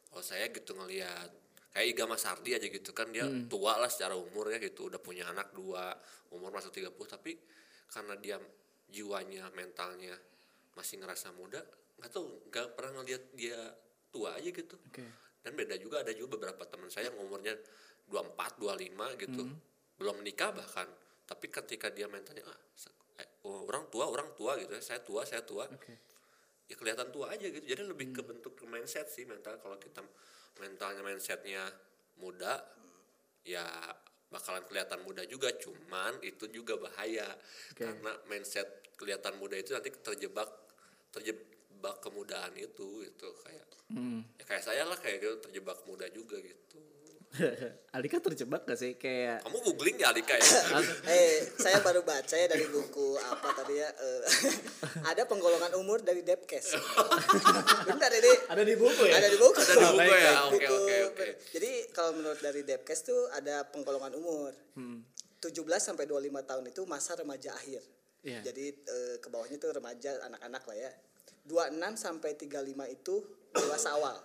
kalau 0.08 0.24
saya 0.24 0.48
gitu 0.48 0.72
ngelihat 0.76 1.28
kayak 1.76 1.88
Iga 1.92 2.06
Mas 2.08 2.24
Ardi 2.24 2.56
aja 2.56 2.68
gitu 2.68 2.92
kan 2.96 3.12
dia 3.12 3.28
tua 3.52 3.76
lah 3.80 3.92
secara 3.92 4.16
umur 4.16 4.48
ya 4.48 4.64
gitu. 4.64 4.88
Udah 4.88 5.00
punya 5.04 5.28
anak 5.28 5.52
dua 5.52 5.92
umur 6.32 6.56
masuk 6.56 6.72
30 6.72 6.96
tapi 7.12 7.36
karena 7.92 8.16
dia 8.16 8.40
jiwanya 8.92 9.48
mentalnya 9.56 10.14
masih 10.76 11.00
ngerasa 11.00 11.32
muda 11.36 11.64
nggak 12.00 12.12
tahu 12.12 12.28
nggak 12.50 12.68
pernah 12.76 13.02
ngelihat 13.02 13.24
dia 13.38 13.60
tua 14.12 14.36
aja 14.36 14.50
gitu. 14.52 14.76
Oke. 14.76 15.06
dan 15.42 15.58
beda 15.58 15.74
juga 15.82 16.06
ada 16.06 16.14
juga 16.14 16.38
beberapa 16.38 16.70
teman 16.70 16.86
saya 16.94 17.10
yang 17.10 17.18
umurnya 17.18 17.58
24 18.06 18.62
25 18.62 19.24
gitu. 19.26 19.44
Belum 19.98 20.16
menikah 20.22 20.54
bahkan 20.54 20.86
tapi 21.26 21.48
ketika 21.48 21.88
dia 21.88 22.12
mentalnya 22.12 22.44
ah 22.46 22.60
eh, 23.24 23.30
orang 23.48 23.88
tua 23.88 24.12
orang 24.12 24.36
tua 24.36 24.60
gitu 24.60 24.76
ya 24.76 24.84
saya 24.84 25.00
tua 25.02 25.24
saya 25.24 25.42
tua. 25.42 25.66
Oke. 25.66 25.96
ya 26.70 26.76
kelihatan 26.80 27.12
tua 27.12 27.36
aja 27.36 27.48
gitu. 27.48 27.66
Jadi 27.68 27.84
lebih 27.84 28.16
ke 28.16 28.22
bentuk 28.24 28.56
ke 28.56 28.64
mindset 28.64 29.08
sih 29.12 29.28
mental. 29.28 29.60
Kalau 29.60 29.76
kita 29.76 30.04
mentalnya 30.60 31.04
mindsetnya 31.04 31.68
muda 32.20 32.64
ya 33.44 33.66
bakalan 34.32 34.64
kelihatan 34.64 35.04
muda 35.04 35.22
juga 35.28 35.52
cuman 35.54 36.18
itu 36.24 36.48
juga 36.50 36.80
bahaya. 36.80 37.28
Karena 37.76 38.16
mindset 38.26 38.66
kelihatan 38.96 39.36
muda 39.38 39.60
itu 39.60 39.76
nanti 39.76 39.92
terjebak 39.92 40.48
terjebak 41.12 42.00
kemudaan 42.00 42.56
itu 42.56 43.04
itu 43.04 43.28
kayak 43.44 43.68
Hmm. 43.92 44.24
ya 44.40 44.48
kayak 44.48 44.64
saya 44.64 44.88
lah 44.88 44.96
kayak 44.96 45.20
gitu 45.20 45.36
terjebak 45.44 45.84
muda 45.84 46.08
juga 46.08 46.40
gitu. 46.40 46.80
Alika 47.96 48.24
terjebak 48.24 48.64
gak 48.64 48.76
sih? 48.76 48.96
Kayak 48.96 49.44
kamu 49.44 49.58
googling 49.68 50.00
ya 50.00 50.16
Alika 50.16 50.36
ya? 50.36 50.48
Eh 51.12 51.44
saya 51.60 51.84
baru 51.84 52.00
baca 52.00 52.32
ya 52.32 52.48
dari 52.48 52.72
buku 52.72 53.20
apa 53.20 53.52
tadi 53.52 53.80
ya 53.80 53.92
eh, 53.92 54.20
ada 55.04 55.28
penggolongan 55.28 55.76
umur 55.76 56.00
dari 56.00 56.24
Depkes 56.24 56.72
bentar 57.84 58.12
ini 58.12 58.32
ada 58.48 58.64
di 58.64 58.76
buku 58.76 59.04
ya? 59.04 59.16
ada 59.20 59.28
di 59.28 59.40
buku. 59.40 59.60
Ada 59.60 59.76
di 59.76 59.88
buku 59.92 60.16
ya? 60.16 60.32
oke 60.48 60.66
oke 60.68 60.96
oke. 61.12 61.28
Jadi 61.52 61.71
kalau 62.02 62.18
menurut 62.18 62.42
dari 62.42 62.66
Depkes 62.66 63.06
tuh 63.06 63.30
ada 63.30 63.62
penggolongan 63.64 64.18
umur 64.18 64.50
Hmm. 64.74 65.06
17 65.38 65.62
sampai 65.78 66.06
25 66.06 66.42
tahun 66.42 66.66
itu 66.68 66.82
masa 66.86 67.14
remaja 67.14 67.54
akhir 67.54 67.82
Iya. 68.22 68.42
jadi 68.44 68.66
eh, 68.74 69.16
ke 69.18 69.30
bawahnya 69.30 69.58
tuh 69.58 69.70
remaja 69.72 70.18
anak-anak 70.26 70.64
lah 70.66 70.78
ya 70.80 70.92
26 71.46 71.78
sampai 71.96 72.34
35 72.34 72.58
itu 72.88 73.16
dewasa 73.52 73.94
awal 73.94 74.18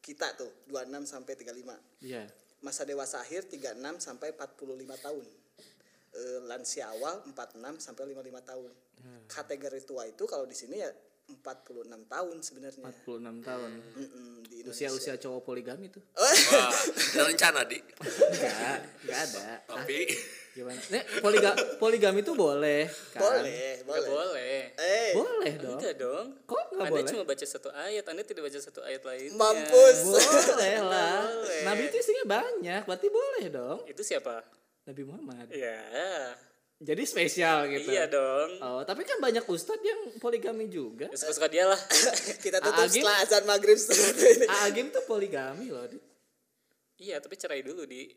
kita 0.00 0.36
tuh 0.36 0.48
26 0.68 1.04
sampai 1.04 1.32
35 1.36 1.76
Iya. 2.00 2.28
masa 2.60 2.84
dewasa 2.84 3.20
akhir 3.20 3.48
36 3.48 3.98
sampai 3.98 4.32
45 4.32 4.96
tahun. 4.96 5.24
E, 6.12 6.22
lansia 6.44 6.88
awal 6.88 7.24
46 7.26 7.80
sampai 7.80 8.12
55 8.12 8.44
tahun. 8.44 8.70
Kategori 9.26 9.80
tua 9.82 10.06
itu 10.06 10.22
kalau 10.26 10.44
di 10.44 10.54
sini 10.54 10.78
ya 10.78 10.90
46 11.34 11.88
tahun 12.04 12.36
sebenarnya 12.38 12.78
46 13.00 13.40
tahun. 13.40 13.70
Mm-mm, 13.94 14.28
di 14.42 14.54
Indonesia 14.60 14.88
Usia-usia 14.90 15.14
cowok 15.16 15.40
poligami 15.42 15.88
tuh. 15.88 16.02
Wah, 16.14 16.70
ada 17.14 17.22
rencana 17.24 17.60
di. 17.62 17.78
Enggak, 17.78 18.78
enggak 19.00 19.20
ada. 19.26 19.46
Tapi 19.66 19.98
Gimana? 20.52 20.76
Nih, 20.84 21.00
poliga 21.18 21.50
poligami 21.80 22.20
tuh 22.20 22.36
boleh 22.36 22.84
kan? 23.08 23.24
boleh 23.24 23.80
boleh 23.88 24.04
boleh 24.04 24.60
eh 24.76 25.08
Boleh 25.16 25.52
dong. 25.56 25.80
enggak 25.80 25.94
dong 25.96 26.26
Kok 26.44 26.76
nggak 26.76 26.86
anda 26.86 26.92
boleh? 26.92 27.08
cuma 27.08 27.22
baca 27.24 27.44
satu 27.48 27.68
ayat 27.72 28.04
anda 28.04 28.20
tidak 28.20 28.44
baca 28.44 28.58
satu 28.60 28.84
ayat 28.84 29.00
lainnya 29.00 29.32
mampus 29.32 29.96
Boleh 30.04 30.76
lah. 30.78 31.24
Boleh. 31.24 31.60
Nabi 31.64 31.82
itu 31.88 31.96
isinya 31.98 32.24
banyak, 32.28 32.84
berarti 32.84 33.08
boleh 33.08 33.44
dong. 33.48 33.78
itu 33.88 34.02
siapa 34.04 34.44
Nabi 34.84 35.02
Muhammad. 35.02 35.48
ya 35.48 35.80
Jadi 36.82 37.02
spesial 37.04 37.70
gitu. 37.70 37.88
iya 37.88 38.04
dong 38.04 38.58
Oh, 38.58 38.82
tapi 38.82 39.02
kan 39.02 39.16
banyak 39.16 39.44
ustadz 39.44 39.78
yang 39.80 40.18
poligami 40.18 40.66
juga. 40.66 41.06
ya, 41.06 41.14
suka-suka 41.14 41.46
dia 41.46 41.64
lah 41.64 41.78
kita 42.44 42.58
tutup 42.58 42.74
Agim? 42.80 43.00
setelah 43.00 43.16
azan 43.20 43.44
maghrib 43.44 43.78
Agim 44.60 44.86
tuh 44.88 45.02
poligami 45.04 45.66
loh. 45.68 45.86
Dit. 45.86 46.02
iya 46.98 47.16
tapi 47.16 47.34
cerai 47.34 47.62
dulu 47.62 47.82
di 47.84 48.10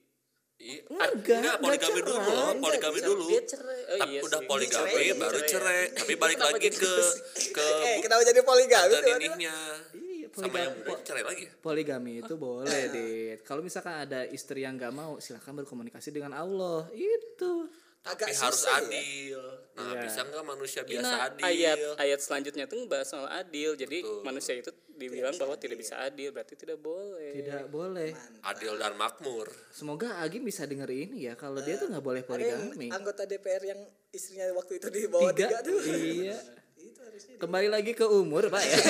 Iya, 0.56 0.88
Enggak, 0.88 1.12
enggak, 1.12 1.36
enggak 1.36 1.58
poligami 1.60 1.84
cerai. 1.92 2.08
dulu, 2.08 2.16
loh, 2.32 2.52
poligami 2.56 2.96
Enggak, 2.96 3.10
dulu. 3.12 3.26
dia 3.28 3.42
cerai 3.44 3.82
oh 3.84 3.98
Tapi 3.98 4.08
iya 4.08 4.22
udah 4.24 4.40
sih. 4.40 4.48
poligami 4.48 4.88
Cerai, 4.88 5.12
baru 5.14 5.36
cerai. 5.36 5.52
cerai, 5.52 5.82
tapi 5.94 6.14
balik 6.16 6.36
Kenapa 6.38 6.56
lagi 6.56 6.66
gitu 6.66 6.80
ke 6.80 6.94
ke 7.56 7.66
eh 7.84 7.98
kenapa 8.00 8.22
jadi 8.24 8.40
poligami 8.42 8.94
ininya. 9.20 9.58
Iya, 9.92 10.28
Sama 10.32 10.56
yang 10.56 10.74
poligami. 10.74 10.80
muda 10.88 11.04
cerai 11.04 11.24
lagi. 11.24 11.46
Poligami 11.60 12.12
itu 12.18 12.34
boleh, 12.36 12.82
Dit. 12.88 13.40
Kalau 13.44 13.62
misalkan 13.62 13.96
ada 14.00 14.24
istri 14.26 14.64
yang 14.64 14.74
nggak 14.74 14.90
mau, 14.92 15.20
silakan 15.20 15.54
berkomunikasi 15.60 16.10
dengan 16.10 16.32
Allah. 16.34 16.88
Itu. 16.90 17.68
Tapi 18.06 18.22
Agak 18.22 18.28
harus 18.38 18.56
susah 18.56 18.78
ya. 18.78 18.86
adil. 18.86 19.42
Nah, 19.76 19.88
Iya. 19.88 20.00
bisa 20.00 20.20
nggak 20.24 20.44
manusia 20.46 20.82
biasa 20.82 21.10
Nah, 21.10 21.20
adil? 21.28 21.44
ayat 21.44 21.78
ayat 21.98 22.20
selanjutnya 22.22 22.66
tuh 22.66 22.86
bahas 22.86 23.06
soal 23.06 23.26
adil 23.28 23.74
jadi 23.74 23.98
Betul. 24.00 24.22
manusia 24.22 24.54
itu 24.54 24.70
dibilang 24.90 25.36
bahwa 25.36 25.56
tidak 25.56 25.76
bisa 25.76 26.00
adil 26.00 26.30
berarti 26.30 26.54
tidak 26.56 26.80
boleh 26.80 27.32
Tidak 27.36 27.64
boleh. 27.68 28.10
Adil 28.46 28.72
dan 28.76 28.94
makmur. 28.94 29.46
Semoga 29.70 30.18
Agim 30.18 30.42
bisa 30.42 30.64
denger 30.64 30.88
ini 30.88 31.26
ya. 31.26 31.34
Kalau 31.34 31.60
dia 31.60 31.76
tuh 31.76 31.88
nggak 31.88 32.02
boleh 32.02 32.22
poligami. 32.22 32.88
anggota 32.88 33.24
DPR 33.24 33.62
yang 33.66 33.80
istrinya 34.10 34.50
waktu 34.54 34.78
itu 34.78 34.86
di 34.88 35.00
bawah 35.06 35.30
Tiga. 35.30 35.48
tiga, 35.50 35.58
tuh 35.60 35.78
Iya. 35.82 36.38
itu 36.78 37.00
harusnya 37.02 37.34
Kembali 37.36 37.68
lagi 37.68 37.92
ke 37.92 38.06
umur, 38.06 38.48
Pak 38.48 38.62
ya. 38.62 38.78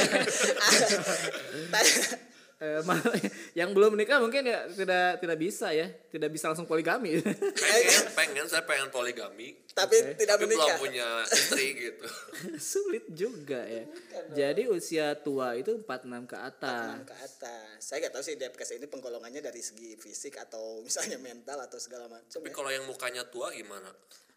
Eh, 2.56 2.80
yang 3.60 3.76
belum 3.76 4.00
menikah 4.00 4.24
mungkin 4.24 4.48
ya 4.48 4.64
tidak 4.72 5.20
tidak 5.20 5.38
bisa 5.44 5.76
ya, 5.76 5.92
tidak 6.08 6.32
bisa 6.32 6.48
langsung 6.48 6.64
poligami. 6.64 7.20
Pengen, 7.20 8.04
pengen 8.20 8.46
saya 8.48 8.64
pengen 8.64 8.88
poligami. 8.88 9.60
tapi 9.76 10.16
tidak 10.16 10.40
Tapi 10.40 10.48
belum 10.48 10.56
menikah 10.56 10.78
punya 10.80 11.08
istri 11.28 11.76
gitu. 11.76 12.08
Sulit 12.72 13.12
juga 13.12 13.60
ya. 13.60 13.84
Jadi 14.32 14.72
usia 14.72 15.20
tua 15.20 15.60
itu 15.60 15.84
46 15.84 16.32
ke 16.32 16.38
atas. 16.40 17.04
ke 17.04 17.16
atas 17.20 17.76
saya 17.84 18.08
nggak 18.08 18.14
tahu 18.16 18.24
sih 18.24 18.40
DPKS 18.40 18.80
ini 18.80 18.88
penggolongannya 18.88 19.44
dari 19.44 19.60
segi 19.60 20.00
fisik 20.00 20.40
atau 20.40 20.80
misalnya 20.80 21.20
mental 21.20 21.60
atau 21.60 21.76
segala 21.76 22.08
macam 22.08 22.40
Tapi 22.40 22.50
ya. 22.50 22.56
kalau 22.56 22.72
yang 22.72 22.88
mukanya 22.88 23.28
tua 23.28 23.52
gimana? 23.52 23.92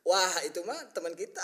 wah 0.09 0.35
itu 0.41 0.65
mah 0.65 0.81
teman 0.97 1.13
kita 1.13 1.43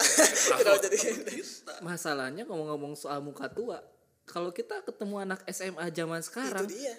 kenapa 0.57 0.89
jadi 0.89 0.99
Kita. 1.29 1.75
Masalahnya 1.85 2.49
ngomong-ngomong 2.49 2.97
soal 2.97 3.21
muka 3.21 3.45
tua, 3.53 3.85
kalau 4.25 4.51
kita 4.51 4.81
ketemu 4.83 5.21
anak 5.21 5.41
SMA 5.49 5.85
zaman 5.93 6.21
sekarang, 6.25 6.65
itu 6.65 6.75
dia 6.81 6.95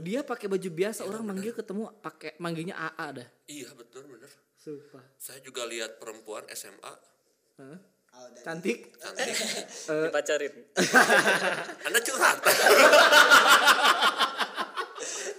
dia 0.00 0.20
pakai 0.24 0.48
baju 0.48 0.68
biasa, 0.72 1.04
orang 1.04 1.22
manggil 1.22 1.52
ketemu 1.52 1.92
pakai 2.00 2.34
manggilnya 2.40 2.74
AA 2.74 3.06
dah. 3.20 3.28
Iya 3.46 3.68
betul 3.76 4.08
bener. 4.08 4.32
Sumpah. 4.56 5.00
Saya 5.16 5.40
juga 5.40 5.64
lihat 5.64 5.96
perempuan 5.96 6.44
SMA 6.52 6.92
Hah? 7.56 7.78
Oh, 8.10 8.26
Cantik. 8.44 8.92
cantik. 8.98 9.32
dipacarin 9.86 10.52
Anda 11.88 11.98
curhat. 12.02 12.36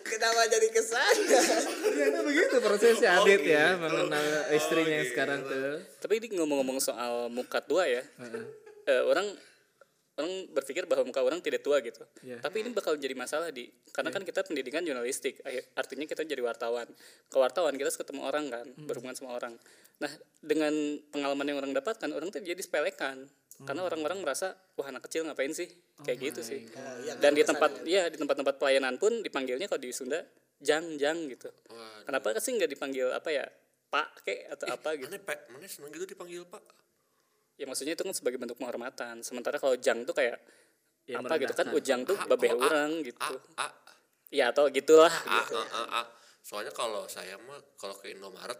kenapa 0.01 0.41
jadi 0.49 0.67
ke 0.69 0.81
sana 0.81 1.37
Ternyata 1.81 2.19
begitu 2.21 2.55
prosesnya 2.61 3.09
Adit 3.19 3.41
ya 3.41 3.77
mengenal 3.77 4.23
istrinya 4.53 4.95
yang 5.01 5.09
sekarang 5.09 5.39
tuh. 5.45 5.81
tapi 5.97 6.13
ini 6.17 6.27
ngomong-ngomong 6.37 6.77
soal 6.81 7.29
muka 7.29 7.61
tua 7.61 7.85
ya 7.85 8.01
eh, 8.85 9.01
orang 9.01 9.29
orang 10.19 10.51
berpikir 10.51 10.83
bahwa 10.85 11.07
muka 11.07 11.21
orang 11.23 11.39
tidak 11.39 11.63
tua 11.63 11.79
gitu. 11.79 12.03
Iya. 12.23 12.43
tapi 12.43 12.65
ini 12.65 12.75
bakal 12.75 12.99
jadi 12.99 13.15
masalah 13.15 13.47
di 13.49 13.71
karena 13.95 14.11
kan 14.11 14.23
kita 14.27 14.43
pendidikan 14.43 14.83
jurnalistik 14.83 15.39
artinya 15.75 16.05
kita 16.07 16.27
jadi 16.27 16.41
wartawan. 16.43 16.87
Ke 17.31 17.37
wartawan 17.39 17.73
kita 17.79 17.89
ketemu 17.91 18.21
orang 18.27 18.51
kan 18.51 18.67
berhubungan 18.87 19.15
sama 19.15 19.39
orang. 19.39 19.55
Nah 20.03 20.11
dengan 20.43 20.73
pengalaman 21.13 21.45
yang 21.47 21.57
orang 21.63 21.71
dapatkan 21.71 22.09
orang 22.11 22.27
tuh 22.33 22.43
jadi 22.43 22.59
sepelekan. 22.59 23.29
Karena 23.61 23.85
orang-orang 23.85 24.25
merasa 24.25 24.57
wah 24.73 24.89
anak 24.89 25.05
kecil 25.05 25.21
ngapain 25.21 25.53
sih? 25.53 25.69
Kayak 26.01 26.33
gitu 26.33 26.41
sih. 26.41 26.59
Dan 27.21 27.37
di 27.37 27.45
tempat 27.45 27.85
ya. 27.85 28.09
di 28.09 28.17
tempat-tempat 28.17 28.57
pelayanan 28.57 28.97
pun 28.97 29.21
dipanggilnya 29.21 29.69
kalau 29.69 29.85
di 29.85 29.93
Sunda 29.93 30.17
jang 30.57 30.97
jang 30.97 31.29
gitu. 31.29 31.49
Waduh. 31.69 32.05
kenapa 32.09 32.37
sih 32.41 32.53
nggak 32.57 32.69
dipanggil 32.69 33.09
apa 33.13 33.29
ya 33.33 33.45
pak 33.91 34.07
kek 34.23 34.49
atau 34.49 34.65
apa 34.71 34.89
gitu? 34.95 35.11
Mana 35.11 35.19
pak, 35.19 35.37
mana 35.51 35.67
seneng 35.67 35.91
gitu 35.91 36.05
dipanggil 36.09 36.41
pak. 36.47 36.63
Ya 37.61 37.69
maksudnya 37.69 37.93
itu 37.93 38.01
kan 38.01 38.17
sebagai 38.17 38.41
bentuk 38.41 38.57
penghormatan. 38.57 39.21
Sementara 39.21 39.61
kalau 39.61 39.77
jang 39.77 40.01
tuh 40.01 40.17
kayak 40.17 40.41
Ya, 41.09 41.17
apa 41.17 41.33
gitu 41.41 41.53
kan? 41.57 41.67
ujang 41.73 42.01
tuh 42.05 42.13
A, 42.13 42.29
babeh 42.29 42.53
A, 42.53 42.57
orang 42.61 43.01
gitu. 43.01 43.33
A, 43.57 43.65
A, 43.65 43.67
ya 44.29 44.53
atau 44.53 44.69
gitulah 44.69 45.09
A, 45.09 45.41
A, 45.43 45.61
A, 45.65 45.81
A. 45.97 46.03
Soalnya 46.45 46.69
kalau 46.69 47.09
saya 47.09 47.41
mah 47.41 47.57
kalau 47.73 47.97
ke 47.97 48.13
Indomaret 48.13 48.57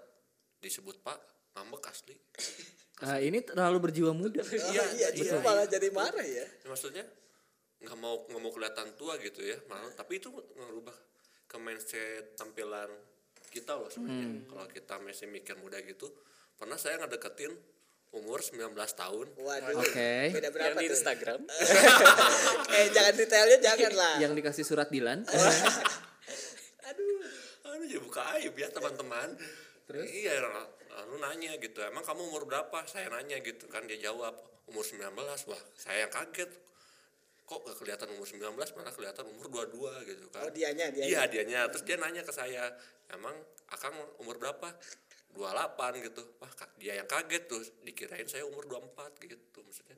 disebut 0.58 1.06
pak 1.06 1.18
ngambek 1.58 1.82
asli. 1.90 2.16
Nah, 3.02 3.18
ini 3.18 3.42
terlalu 3.42 3.90
berjiwa 3.90 4.14
muda. 4.14 4.46
Oh, 4.46 4.62
iya, 4.94 5.10
justru 5.10 5.42
malah 5.42 5.66
jadi 5.66 5.90
marah 5.90 6.22
ya. 6.22 6.46
Ya, 6.46 6.70
maksudnya 6.70 7.02
nggak 7.82 7.98
mau 7.98 8.30
nggak 8.30 8.38
mau 8.46 8.54
kelihatan 8.54 8.94
tua 8.94 9.18
gitu 9.18 9.42
ya 9.42 9.58
malah. 9.66 9.90
Tapi 9.98 10.22
itu 10.22 10.30
ngerubah 10.30 10.94
ke 11.50 11.58
mindset 11.58 12.38
tampilan 12.38 12.94
kita 13.50 13.74
loh 13.74 13.90
sebenarnya. 13.90 14.46
Kalau 14.46 14.66
kita 14.70 15.02
masih 15.02 15.34
mikir 15.34 15.58
muda 15.58 15.82
gitu 15.82 16.14
pernah 16.54 16.78
saya 16.78 17.02
ngedeketin 17.02 17.58
umur 18.12 18.44
19 18.44 18.76
tahun. 18.76 19.28
Waduh 19.40 19.80
Oke. 19.80 20.36
beda 20.36 20.52
yang 20.52 20.54
berapa 20.56 20.80
di 20.84 20.88
tuh? 20.92 20.96
Instagram. 21.00 21.40
Eh 22.76 22.88
jangan 22.96 23.14
detailnya 23.16 23.58
jangan 23.60 23.92
lah 23.96 24.16
Yang 24.20 24.32
dikasih 24.40 24.64
surat 24.68 24.88
Dilan. 24.92 25.24
aduh. 26.92 27.20
Aduh 27.72 27.88
ya 27.88 28.00
buka 28.04 28.22
aib 28.36 28.56
ya 28.56 28.68
teman-teman. 28.68 29.36
Terus? 29.88 30.08
Iya 30.12 30.44
lalu 30.92 31.24
nanya 31.24 31.56
gitu 31.56 31.80
emang 31.88 32.04
kamu 32.04 32.22
umur 32.32 32.44
berapa? 32.44 32.84
Saya 32.84 33.08
nanya 33.08 33.40
gitu 33.40 33.72
kan 33.72 33.88
dia 33.88 33.96
jawab 34.00 34.36
umur 34.68 34.84
19 34.84 35.08
wah 35.48 35.62
saya 35.80 36.08
yang 36.08 36.12
kaget. 36.12 36.52
Kok 37.48 37.68
gak 37.68 37.78
kelihatan 37.84 38.08
umur 38.16 38.28
19 38.28 38.56
malah 38.80 38.94
kelihatan 38.96 39.26
umur 39.28 39.48
22 39.72 40.08
gitu 40.08 40.26
kan. 40.32 40.48
Oh 40.48 40.52
dianya 40.52 40.92
dianya. 40.92 41.08
Iya 41.08 41.22
dianya. 41.32 41.60
Terus 41.72 41.84
dia 41.88 41.96
nanya 41.96 42.24
ke 42.28 42.32
saya 42.36 42.76
emang 43.12 43.36
akang 43.72 43.96
umur 44.20 44.36
berapa 44.40 44.72
28 45.34 46.06
gitu 46.06 46.22
wah 46.38 46.52
dia 46.76 46.94
yang 46.96 47.08
kaget 47.08 47.44
tuh 47.46 47.62
dikirain 47.82 48.26
saya 48.26 48.44
umur 48.44 48.68
24 48.68 49.20
gitu 49.22 49.60
maksudnya 49.60 49.98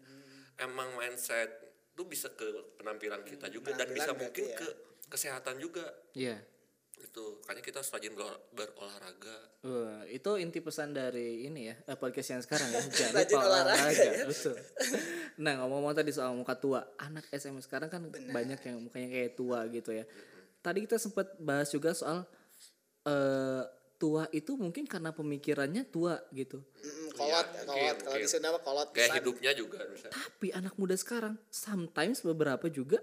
emang 0.58 0.94
mindset 0.94 1.50
tuh 1.92 2.06
bisa 2.06 2.30
ke 2.32 2.46
penampilan 2.76 3.22
kita 3.22 3.48
juga 3.48 3.72
dan 3.72 3.86
penampilan 3.86 3.94
bisa 3.94 4.12
berarti 4.12 4.22
mungkin 4.24 4.46
ya. 4.46 4.58
ke 4.58 4.68
kesehatan 5.08 5.56
juga 5.58 5.86
Iya. 6.14 6.38
itu 6.96 7.24
makanya 7.42 7.62
kita 7.62 7.78
harus 7.78 7.92
rajin 7.92 8.14
ber- 8.14 8.42
berolahraga 8.52 9.38
Wah, 9.64 10.04
itu 10.06 10.32
inti 10.36 10.60
pesan 10.60 10.92
dari 10.92 11.44
ini 11.44 11.68
ya, 11.68 11.76
eh, 11.86 11.96
podcast 11.96 12.32
yang 12.32 12.44
sekarang 12.44 12.68
ya. 12.68 12.80
Jangan 13.00 13.16
Rajin 13.16 13.32
lupa 13.34 13.48
olahraga, 13.48 13.76
olahraga. 13.80 14.04
ya. 14.04 14.26
Betul. 14.28 14.56
Nah, 15.40 15.54
ngomong-ngomong 15.56 15.96
tadi 15.96 16.12
soal 16.12 16.32
muka 16.34 16.52
tua, 16.54 16.84
anak 16.98 17.24
SMA 17.32 17.60
sekarang 17.60 17.88
kan 17.88 18.04
banyak 18.12 18.60
yang 18.60 18.78
mukanya 18.82 19.08
kayak 19.10 19.32
tua 19.34 19.64
gitu 19.68 19.96
ya. 19.96 20.04
Tadi 20.60 20.84
kita 20.84 21.00
sempat 21.00 21.32
bahas 21.40 21.72
juga 21.72 21.96
soal 21.96 22.28
eh 23.04 23.64
tua 24.04 24.24
itu 24.30 24.52
mungkin 24.54 24.84
karena 24.84 25.10
pemikirannya 25.12 25.88
tua 25.88 26.20
gitu. 26.30 26.60
Mm, 26.60 27.08
kolot 27.14 27.48
Iya, 27.48 27.64
kolot 27.64 27.98
kalau 28.02 28.18
di. 28.18 28.28
Sunda 28.28 28.50
mah 28.50 28.60
kolot 28.62 28.90
pisan. 28.92 29.16
hidupnya 29.16 29.52
juga 29.54 29.80
bisa 29.88 30.08
Tapi 30.10 30.52
anak 30.52 30.76
muda 30.76 30.94
sekarang 30.94 31.40
sometimes 31.48 32.20
beberapa 32.22 32.68
juga 32.68 33.00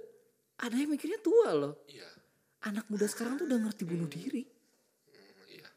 ada 0.58 0.74
yang 0.74 0.90
mikirnya 0.90 1.16
tua 1.18 1.48
loh. 1.52 1.74
iya 1.86 2.04
Anak 2.62 2.84
muda 2.86 3.06
sekarang 3.06 3.34
tuh 3.34 3.46
udah 3.46 3.56
ngerti 3.62 3.82
bunuh 3.84 4.04
diri. 4.06 4.44
Hmm, 4.44 5.48
iya 5.50 5.68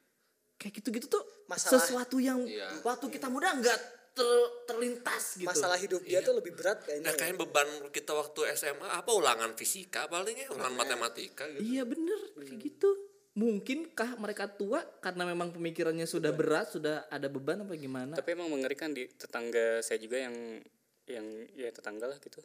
Kayak 0.57 0.73
gitu-gitu 0.77 1.07
tuh 1.09 1.23
Masalah- 1.45 1.79
sesuatu 1.79 2.19
yang 2.19 2.43
Iya. 2.43 2.81
waktu 2.81 3.07
kita 3.09 3.27
muda 3.27 3.51
nggak 3.53 3.79
ter- 4.11 4.51
terlintas 4.65 5.35
gitu. 5.35 5.47
masalah 5.47 5.73
hidup 5.75 6.01
dia 6.01 6.19
tuh 6.19 6.33
lebih 6.33 6.53
berat 6.53 6.77
kayaknya 6.81 7.01
nah 7.03 7.13
kayak 7.13 7.33
beban 7.35 7.65
kita 7.89 8.11
waktu 8.11 8.45
SMA 8.53 8.85
apa 8.85 9.09
ulangan 9.09 9.51
fisika 9.53 10.05
paling 10.05 10.35
ya 10.35 10.47
ulangan 10.49 10.75
matematika 10.77 11.49
gitu 11.49 11.65
Iya 11.65 11.81
bener 11.83 12.19
kayak 12.37 12.59
gitu. 12.61 12.89
Mungkinkah 13.33 14.21
mereka 14.21 14.45
tua 14.45 14.85
karena 15.01 15.25
memang 15.25 15.49
pemikirannya 15.49 16.05
sudah 16.05 16.29
berat, 16.29 16.69
sudah 16.69 17.09
ada 17.09 17.25
beban 17.33 17.65
apa 17.65 17.73
gimana? 17.73 18.13
tapi 18.13 18.37
emang 18.37 18.53
mengerikan 18.53 18.93
di 18.93 19.09
tetangga 19.09 19.81
saya 19.81 19.97
juga 19.97 20.21
yang 20.21 20.61
yang 21.09 21.25
ya 21.57 21.73
tetangga 21.73 22.07
lah 22.07 22.17
gitu 22.21 22.39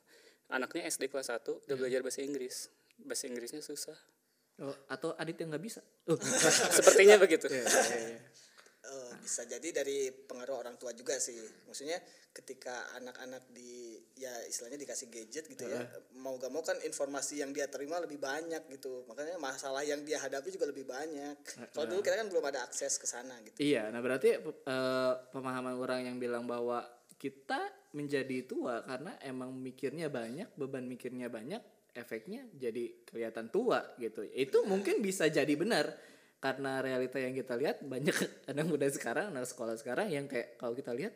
anaknya 0.48 0.88
SD 0.88 1.12
kelas 1.12 1.30
1 1.30 1.68
udah 1.68 1.76
belajar 1.76 2.00
bahasa 2.02 2.24
Inggris 2.24 2.72
bahasa 2.98 3.24
Inggrisnya 3.28 3.62
susah 3.62 3.96
Oh, 4.58 4.74
atau 4.90 5.14
adit 5.14 5.38
yang 5.38 5.54
nggak 5.54 5.62
bisa? 5.62 5.78
Oh, 6.10 6.18
sepertinya 6.82 7.14
begitu 7.14 7.46
iya, 7.46 7.62
iya, 7.62 7.98
iya. 8.10 8.20
Eh, 8.88 9.12
bisa 9.22 9.46
jadi 9.46 9.68
dari 9.70 10.10
pengaruh 10.10 10.66
orang 10.66 10.74
tua 10.74 10.90
juga 10.98 11.14
sih 11.22 11.38
maksudnya 11.70 11.94
ketika 12.34 12.90
anak-anak 12.98 13.46
di 13.54 13.87
ya 14.18 14.34
istilahnya 14.50 14.78
dikasih 14.82 15.06
gadget 15.08 15.44
gitu 15.46 15.64
ya. 15.64 15.86
Mau 16.18 16.34
gak 16.36 16.50
mau 16.50 16.60
kan 16.66 16.76
informasi 16.82 17.40
yang 17.40 17.54
dia 17.54 17.70
terima 17.70 18.02
lebih 18.02 18.18
banyak 18.18 18.66
gitu. 18.74 19.06
Makanya 19.06 19.38
masalah 19.38 19.86
yang 19.86 20.02
dia 20.02 20.18
hadapi 20.18 20.50
juga 20.50 20.66
lebih 20.66 20.84
banyak. 20.84 21.38
Kalau 21.70 21.86
dulu 21.86 22.02
kita 22.02 22.18
kan 22.18 22.28
belum 22.28 22.44
ada 22.50 22.66
akses 22.66 22.98
ke 22.98 23.06
sana 23.06 23.38
gitu. 23.46 23.56
Iya, 23.62 23.94
nah 23.94 24.02
berarti 24.02 24.36
eh, 24.42 25.12
pemahaman 25.30 25.78
orang 25.78 26.10
yang 26.10 26.18
bilang 26.18 26.44
bahwa 26.44 26.82
kita 27.18 27.58
menjadi 27.94 28.46
tua 28.46 28.82
karena 28.86 29.18
emang 29.22 29.54
mikirnya 29.54 30.06
banyak, 30.12 30.54
beban 30.54 30.86
mikirnya 30.86 31.26
banyak, 31.26 31.62
efeknya 31.98 32.46
jadi 32.54 33.02
kelihatan 33.02 33.50
tua 33.50 33.82
gitu. 33.98 34.22
Itu 34.22 34.62
mungkin 34.68 35.02
bisa 35.02 35.26
jadi 35.26 35.50
benar. 35.58 35.90
Karena 36.38 36.78
realita 36.78 37.18
yang 37.18 37.34
kita 37.34 37.58
lihat 37.58 37.82
banyak 37.82 38.14
anak 38.50 38.66
muda 38.70 38.86
sekarang, 38.86 39.34
anak 39.34 39.50
sekolah 39.50 39.74
sekarang 39.74 40.06
yang 40.14 40.30
kayak 40.30 40.54
kalau 40.54 40.78
kita 40.78 40.94
lihat 40.94 41.14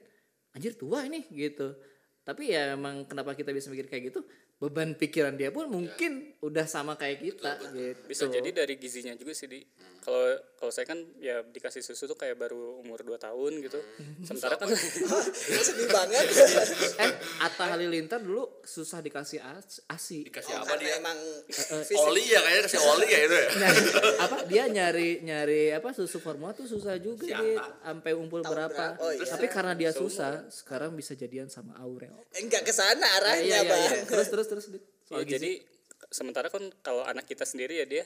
anjir 0.56 0.74
tua 0.74 1.06
ini 1.06 1.22
gitu. 1.30 1.78
Tapi 2.22 2.54
ya 2.54 2.72
emang 2.72 3.02
kenapa 3.02 3.34
kita 3.34 3.50
bisa 3.50 3.66
mikir 3.66 3.86
kayak 3.86 4.14
gitu? 4.14 4.22
Beban 4.56 4.94
pikiran 4.94 5.34
dia 5.34 5.50
pun 5.50 5.66
mungkin 5.66 6.38
udah 6.38 6.70
sama 6.70 6.94
kayak 6.94 7.18
kita 7.18 7.58
gitu. 7.74 7.98
bisa 8.06 8.30
jadi 8.30 8.46
dari 8.54 8.78
gizinya 8.78 9.10
juga 9.12 9.34
sih 9.34 9.50
di. 9.50 9.58
Kalau 9.98 10.30
kalau 10.54 10.70
saya 10.70 10.86
kan 10.86 10.98
ya 11.18 11.42
dikasih 11.42 11.82
susu 11.82 12.06
tuh 12.06 12.14
kayak 12.14 12.38
baru 12.38 12.78
umur 12.78 13.02
2 13.02 13.18
tahun 13.18 13.58
gitu. 13.58 13.78
Sementara 14.22 14.54
kan 14.54 14.70
sedih 15.66 15.90
banget? 15.90 16.22
Eh 16.96 17.10
Atta 17.40 17.74
Halilintar 17.74 18.22
dulu 18.22 18.62
susah 18.62 19.02
dikasih 19.02 19.42
as- 19.42 19.82
asi. 19.86 20.22
Dikasih 20.22 20.54
Oh, 20.54 20.62
apa 20.62 20.78
dia? 20.78 20.94
emang 20.94 21.18
oli 22.00 22.22
ya 22.24 22.38
kayaknya 22.38 22.62
kasih 22.62 22.80
oli 22.82 23.06
ya 23.08 23.18
itu 23.20 23.34
ya? 23.34 23.48
Nyari, 23.62 23.80
apa 24.18 24.36
dia 24.46 24.64
nyari 24.68 25.10
nyari 25.22 25.62
apa 25.74 25.90
susu 25.90 26.18
formula 26.18 26.54
tuh 26.54 26.66
susah 26.66 26.94
juga 26.98 27.26
dia 27.26 27.58
sampai 27.82 28.14
umpul 28.14 28.46
berapa. 28.46 28.70
berapa? 28.70 29.02
Oh, 29.02 29.10
iya. 29.10 29.26
tapi 29.26 29.46
karena 29.46 29.74
dia 29.74 29.90
susah 29.90 30.46
sekarang 30.48 30.94
bisa 30.94 31.14
jadian 31.14 31.46
sama 31.46 31.74
Aurel 31.78 32.11
enggak 32.38 32.62
ke 32.64 32.72
sana 32.72 33.06
arahnya 33.20 33.44
iya, 33.44 33.58
iya, 33.62 33.70
bang. 33.70 33.82
Iya. 33.82 34.02
terus 34.08 34.28
terus 34.28 34.46
terus. 34.48 34.66
Ya, 35.12 35.20
gizi. 35.28 35.32
jadi 35.36 35.52
sementara 36.08 36.48
kan 36.48 36.72
kalau 36.80 37.04
anak 37.04 37.28
kita 37.28 37.44
sendiri 37.44 37.76
ya 37.76 37.84
dia 37.84 38.00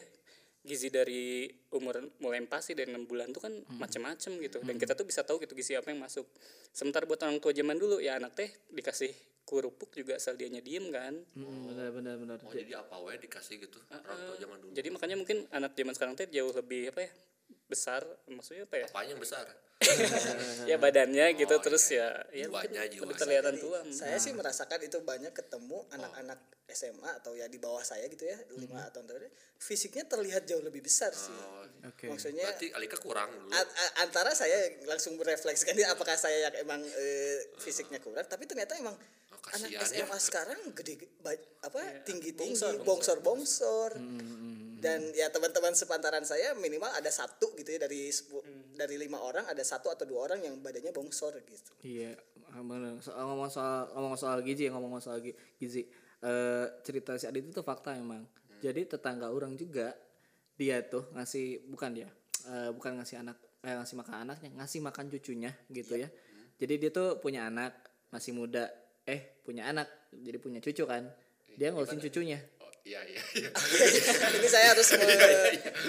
gizi 0.66 0.90
dari 0.90 1.46
umur 1.70 2.02
mulai 2.18 2.42
pasti 2.50 2.74
dari 2.74 2.90
enam 2.90 3.06
bulan 3.06 3.30
tuh 3.30 3.46
kan 3.46 3.54
macam-macam 3.78 4.32
gitu. 4.42 4.58
Dan 4.66 4.74
kita 4.74 4.98
tuh 4.98 5.06
bisa 5.06 5.22
tahu 5.22 5.38
gitu 5.38 5.54
gizi 5.54 5.78
apa 5.78 5.94
yang 5.94 6.02
masuk. 6.02 6.26
Sementara 6.74 7.06
buat 7.06 7.22
orang 7.22 7.38
tua 7.38 7.54
zaman 7.54 7.78
dulu 7.78 8.02
ya 8.02 8.18
anak 8.18 8.34
teh 8.34 8.50
dikasih 8.74 9.14
kerupuk 9.46 9.94
juga 9.94 10.18
asal 10.18 10.34
dianya 10.34 10.58
diem 10.58 10.90
kan. 10.90 11.14
Hmm, 11.38 11.70
benar 11.70 11.94
benar 11.94 12.14
benar. 12.18 12.36
Oh 12.42 12.50
jadi 12.50 12.82
apa 12.82 12.98
wae 12.98 13.22
dikasih 13.22 13.62
gitu 13.62 13.78
orang 13.94 14.18
tua 14.26 14.36
zaman 14.42 14.58
dulu? 14.58 14.70
Jadi 14.74 14.88
makanya 14.90 15.16
mungkin 15.22 15.46
anak 15.54 15.78
zaman 15.78 15.94
sekarang 15.94 16.14
teh 16.18 16.26
jauh 16.26 16.50
lebih 16.50 16.90
apa 16.90 17.06
ya 17.06 17.10
besar. 17.70 18.02
Maksudnya 18.26 18.66
apa 18.66 18.82
ya? 18.82 18.86
Apanya 18.90 19.14
yang 19.14 19.22
besar 19.22 19.46
ya 20.64 20.76
badannya 20.76 21.26
gitu 21.34 21.54
terus 21.58 21.84
ya 21.88 22.08
ya 22.30 22.46
jiwa 22.86 23.04
lebih 23.04 23.16
kelihatan 23.16 23.54
tua. 23.56 23.80
Saya 23.88 24.16
sih 24.16 24.30
merasakan 24.30 24.80
itu 24.80 24.98
banyak 25.00 25.30
ketemu 25.30 25.82
anak-anak 25.90 26.38
SMA 26.66 27.10
atau 27.16 27.32
ya 27.32 27.46
di 27.46 27.56
bawah 27.56 27.80
saya 27.80 28.04
gitu 28.06 28.22
ya 28.22 28.34
lima 28.52 28.82
tahun 28.90 29.06
terakhir 29.06 29.30
fisiknya 29.56 30.04
terlihat 30.04 30.44
jauh 30.44 30.60
lebih 30.60 30.80
besar 30.80 31.10
sih. 31.10 31.32
Oke. 31.86 32.06
Maksudnya 32.06 32.44
berarti 32.44 32.68
Alika 32.72 32.98
kurang 32.98 33.30
dulu. 33.30 33.48
A- 33.50 33.62
a- 33.64 33.94
antara 34.02 34.34
saya 34.34 34.54
langsung 34.84 35.14
merefleksikan 35.14 35.72
ini 35.72 35.86
apakah 35.86 36.14
saya 36.14 36.50
yang 36.50 36.54
emang 36.60 36.82
eh, 36.82 37.38
fisiknya 37.56 37.98
kurang 37.98 38.26
tapi 38.26 38.44
ternyata 38.44 38.74
emang 38.74 38.98
Oh, 39.28 39.38
anak 39.52 39.68
kasihan 39.78 39.94
ya. 39.94 40.02
SMA 40.02 40.18
sekarang 40.18 40.58
gede 40.74 40.94
ba- 41.20 41.30
apa 41.62 41.78
tinggi 42.02 42.34
tinggi 42.34 42.58
bongsor, 42.58 42.82
bongsor 42.82 43.18
bongsor 43.20 43.90
dan 44.76 45.00
ya 45.12 45.30
teman-teman 45.30 45.70
sepantaran 45.72 46.22
saya 46.22 46.52
minimal 46.54 46.90
ada 46.90 47.08
satu 47.08 47.54
gitu 47.54 47.70
ya 47.70 47.80
dari 47.80 48.10
dari 48.76 49.00
lima 49.00 49.18
orang 49.18 49.48
ada 49.48 49.64
satu 49.64 49.88
atau 49.88 50.04
dua 50.04 50.28
orang 50.30 50.44
yang 50.44 50.54
badannya 50.60 50.92
bongsor 50.92 51.34
gitu. 51.48 51.72
Iya 51.82 52.14
benar 52.56 53.00
soal 53.00 53.24
ngomong 53.26 53.50
soal 53.50 53.90
ngomong 53.92 54.16
soal 54.16 54.38
gizi 54.44 54.68
ngomong 54.68 55.00
soal 55.00 55.18
gi- 55.18 55.36
gizi. 55.56 55.82
Eh 56.22 56.66
cerita 56.84 57.16
si 57.16 57.24
Adit 57.26 57.48
itu 57.48 57.60
fakta 57.60 57.96
emang. 57.96 58.24
Jadi 58.60 58.88
tetangga 58.88 59.28
orang 59.28 59.56
juga 59.56 59.92
dia 60.56 60.80
tuh 60.84 61.04
ngasih 61.12 61.68
bukan 61.68 61.90
dia 61.92 62.08
eh, 62.48 62.70
bukan 62.72 62.96
ngasih 63.00 63.20
anak 63.20 63.36
eh, 63.60 63.76
ngasih 63.76 63.96
makan 64.00 64.14
anaknya 64.24 64.50
ngasih 64.56 64.80
makan 64.80 65.04
cucunya 65.12 65.52
gitu 65.68 65.96
ya. 66.00 66.08
Jadi 66.56 66.74
dia 66.80 66.90
tuh 66.92 67.20
punya 67.20 67.44
anak 67.48 67.76
masih 68.08 68.32
muda 68.32 68.68
eh 69.04 69.40
punya 69.44 69.68
anak 69.68 69.88
jadi 70.12 70.40
punya 70.40 70.60
cucu 70.64 70.88
kan. 70.88 71.04
Dia 71.56 71.72
ngurusin 71.72 72.00
cucunya 72.00 72.40
iya 72.86 73.00
iya 73.02 73.22
iya. 73.42 73.50
Ini 74.38 74.46
saya 74.46 74.66
harus 74.70 74.86
me- 74.94 75.02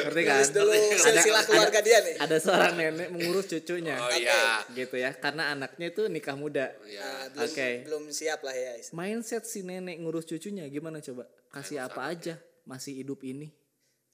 ngerti 0.01 0.21
kan? 0.25 0.41
dulu 0.49 0.73
silsilah 0.97 1.43
keluarga 1.45 1.79
dia 1.85 1.97
nih. 2.01 2.15
ada 2.17 2.37
seorang 2.41 2.73
nenek 2.73 3.09
mengurus 3.13 3.45
cucunya. 3.45 4.01
Oh 4.01 4.09
iya. 4.09 4.65
Gitu 4.73 4.97
ya 4.97 5.13
karena 5.13 5.53
anaknya 5.53 5.93
itu 5.93 6.09
nikah 6.09 6.33
muda. 6.33 6.73
Iya. 6.89 7.05
Nah, 7.05 7.25
belum 7.37 7.45
Oke. 7.53 7.69
belum 7.85 8.03
siap 8.09 8.41
lah 8.41 8.55
ya 8.57 8.73
mindset 8.97 9.45
si 9.45 9.61
nenek 9.61 10.01
ngurus 10.01 10.25
cucunya 10.25 10.65
gimana 10.73 10.97
coba? 10.97 11.29
Kasih 11.53 11.85
apa 11.85 12.09
aja 12.09 12.41
masih 12.65 13.05
hidup 13.05 13.21
ini? 13.21 13.53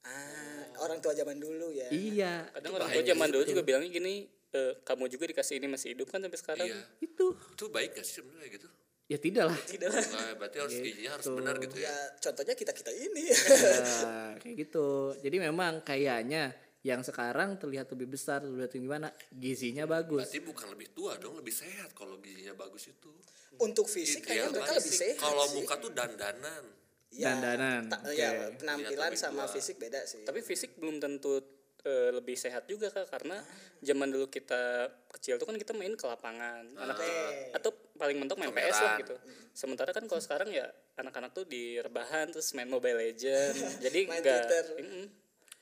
Ah 0.03 0.67
orang 0.83 0.99
tua 0.99 1.15
zaman 1.15 1.39
dulu 1.39 1.71
ya. 1.71 1.87
Iya. 1.87 2.51
Kadang 2.51 2.75
orang 2.75 2.91
tua 2.91 3.03
zaman 3.07 3.27
dulu 3.31 3.43
juga 3.47 3.63
bilangnya 3.63 3.89
gini 3.95 4.27
"Eh, 4.53 4.77
kamu 4.85 5.09
juga 5.09 5.25
dikasih 5.31 5.57
ini 5.57 5.65
masih 5.71 5.95
hidup 5.95 6.11
kan 6.11 6.19
sampai 6.19 6.37
sekarang? 6.37 6.67
Iya. 6.67 6.83
Itu. 6.99 7.31
Itu 7.55 7.71
baik 7.71 7.95
gak 7.95 8.05
sih 8.05 8.19
sebenarnya 8.19 8.51
gitu 8.59 8.67
ya 9.03 9.17
tidak 9.19 9.51
lah 9.51 9.59
tidak 9.67 9.89
lah 9.91 10.05
nah, 10.15 10.31
berarti 10.39 10.57
harus 10.63 10.75
gizinya 10.79 11.11
harus 11.19 11.27
benar 11.27 11.55
gitu 11.59 11.75
ya? 11.79 11.91
Ya 11.91 11.97
contohnya 12.23 12.55
kita 12.55 12.71
kita 12.71 12.91
ini. 12.95 13.23
Ya, 13.29 14.35
kayak 14.39 14.55
gitu. 14.67 14.87
Jadi 15.19 15.37
memang 15.43 15.83
kayaknya 15.83 16.55
yang 16.83 16.99
sekarang 16.99 17.55
terlihat 17.55 17.87
lebih 17.95 18.11
besar 18.11 18.43
terlihat 18.43 18.75
gimana 18.75 19.07
gizinya 19.31 19.87
bagus. 19.87 20.27
Berarti 20.27 20.41
bukan 20.43 20.67
lebih 20.75 20.87
tua 20.91 21.15
dong 21.15 21.39
lebih 21.39 21.55
sehat 21.55 21.95
kalau 21.95 22.19
gizinya 22.19 22.55
bagus 22.55 22.91
itu. 22.91 23.11
Untuk 23.59 23.85
fisik 23.87 24.25
kayaknya 24.27 24.59
mereka 24.59 24.73
lebih 24.75 24.93
sehat 24.93 25.19
kalau 25.19 25.45
muka 25.55 25.75
tuh 25.79 25.91
dandanan. 25.95 26.63
Ya, 27.13 27.29
Dandanan, 27.29 27.93
ta- 27.93 28.01
oke. 28.01 28.17
ya 28.17 28.49
penampilan 28.57 29.13
Iya, 29.13 29.21
sama 29.21 29.45
tapi 29.45 29.61
fisik 29.61 29.77
beda 29.77 30.01
sih. 30.09 30.25
Tapi 30.25 30.41
fisik 30.41 30.81
belum 30.81 30.97
tentu 30.97 31.37
eh, 31.83 32.09
lebih 32.15 32.35
sehat 32.35 32.67
juga 32.67 32.87
kak 32.91 33.11
karena 33.11 33.39
zaman 33.83 34.07
dulu 34.11 34.27
kita 34.31 34.87
kecil 35.11 35.35
tuh 35.35 35.47
kan 35.47 35.55
kita 35.59 35.75
main 35.75 35.93
ke 35.95 36.05
lapangan 36.07 36.63
anak 36.79 36.97
atau 37.55 37.71
paling 37.99 38.17
mentok 38.19 38.39
main 38.39 38.51
PS 38.51 38.79
lah 38.83 38.93
gitu. 38.99 39.15
Sementara 39.53 39.91
kan 39.93 40.07
kalau 40.07 40.19
sekarang 40.23 40.49
ya 40.49 40.65
anak-anak 40.97 41.31
tuh 41.35 41.45
di 41.45 41.77
rebahan 41.79 42.31
terus 42.31 42.51
main 42.57 42.67
Mobile 42.67 42.99
Legend 42.99 43.55
jadi 43.85 43.99
enggak. 44.09 44.47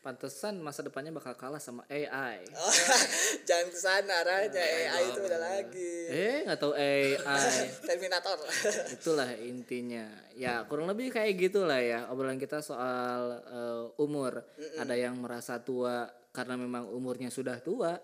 Pantesan 0.01 0.57
masa 0.65 0.81
depannya 0.81 1.13
bakal 1.13 1.37
kalah 1.37 1.61
sama 1.61 1.85
AI 1.85 2.41
Oh, 2.57 2.73
jangan 3.47 3.67
ke 3.69 3.77
sana 3.77 4.25
arahnya 4.25 4.57
AI 4.57 5.13
itu 5.13 5.19
udah 5.21 5.39
lagi. 5.39 5.93
Eh 6.09 6.37
nggak 6.49 6.57
tahu 6.57 6.73
AI 6.73 7.69
Terminator. 7.87 8.37
Itulah 8.97 9.29
intinya. 9.37 10.09
Ya 10.33 10.65
kurang 10.65 10.89
lebih 10.89 11.13
kayak 11.13 11.37
gitulah 11.37 11.77
ya 11.77 12.09
obrolan 12.09 12.41
kita 12.41 12.65
soal 12.65 13.45
eh, 13.45 14.01
umur. 14.01 14.41
Ada 14.81 14.97
yang 14.97 15.21
merasa 15.21 15.61
tua 15.61 16.09
karena 16.33 16.57
memang 16.57 16.89
umurnya 16.89 17.29
sudah 17.29 17.61
tua. 17.61 18.01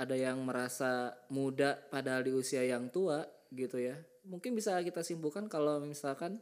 Ada 0.00 0.16
yang 0.16 0.40
merasa 0.42 1.12
muda 1.28 1.76
padahal 1.76 2.24
di 2.24 2.32
usia 2.32 2.64
yang 2.64 2.88
tua 2.88 3.20
gitu 3.52 3.76
ya. 3.76 4.00
Mungkin 4.24 4.56
bisa 4.56 4.80
kita 4.80 5.04
simpulkan 5.04 5.52
kalau 5.52 5.76
misalkan 5.84 6.40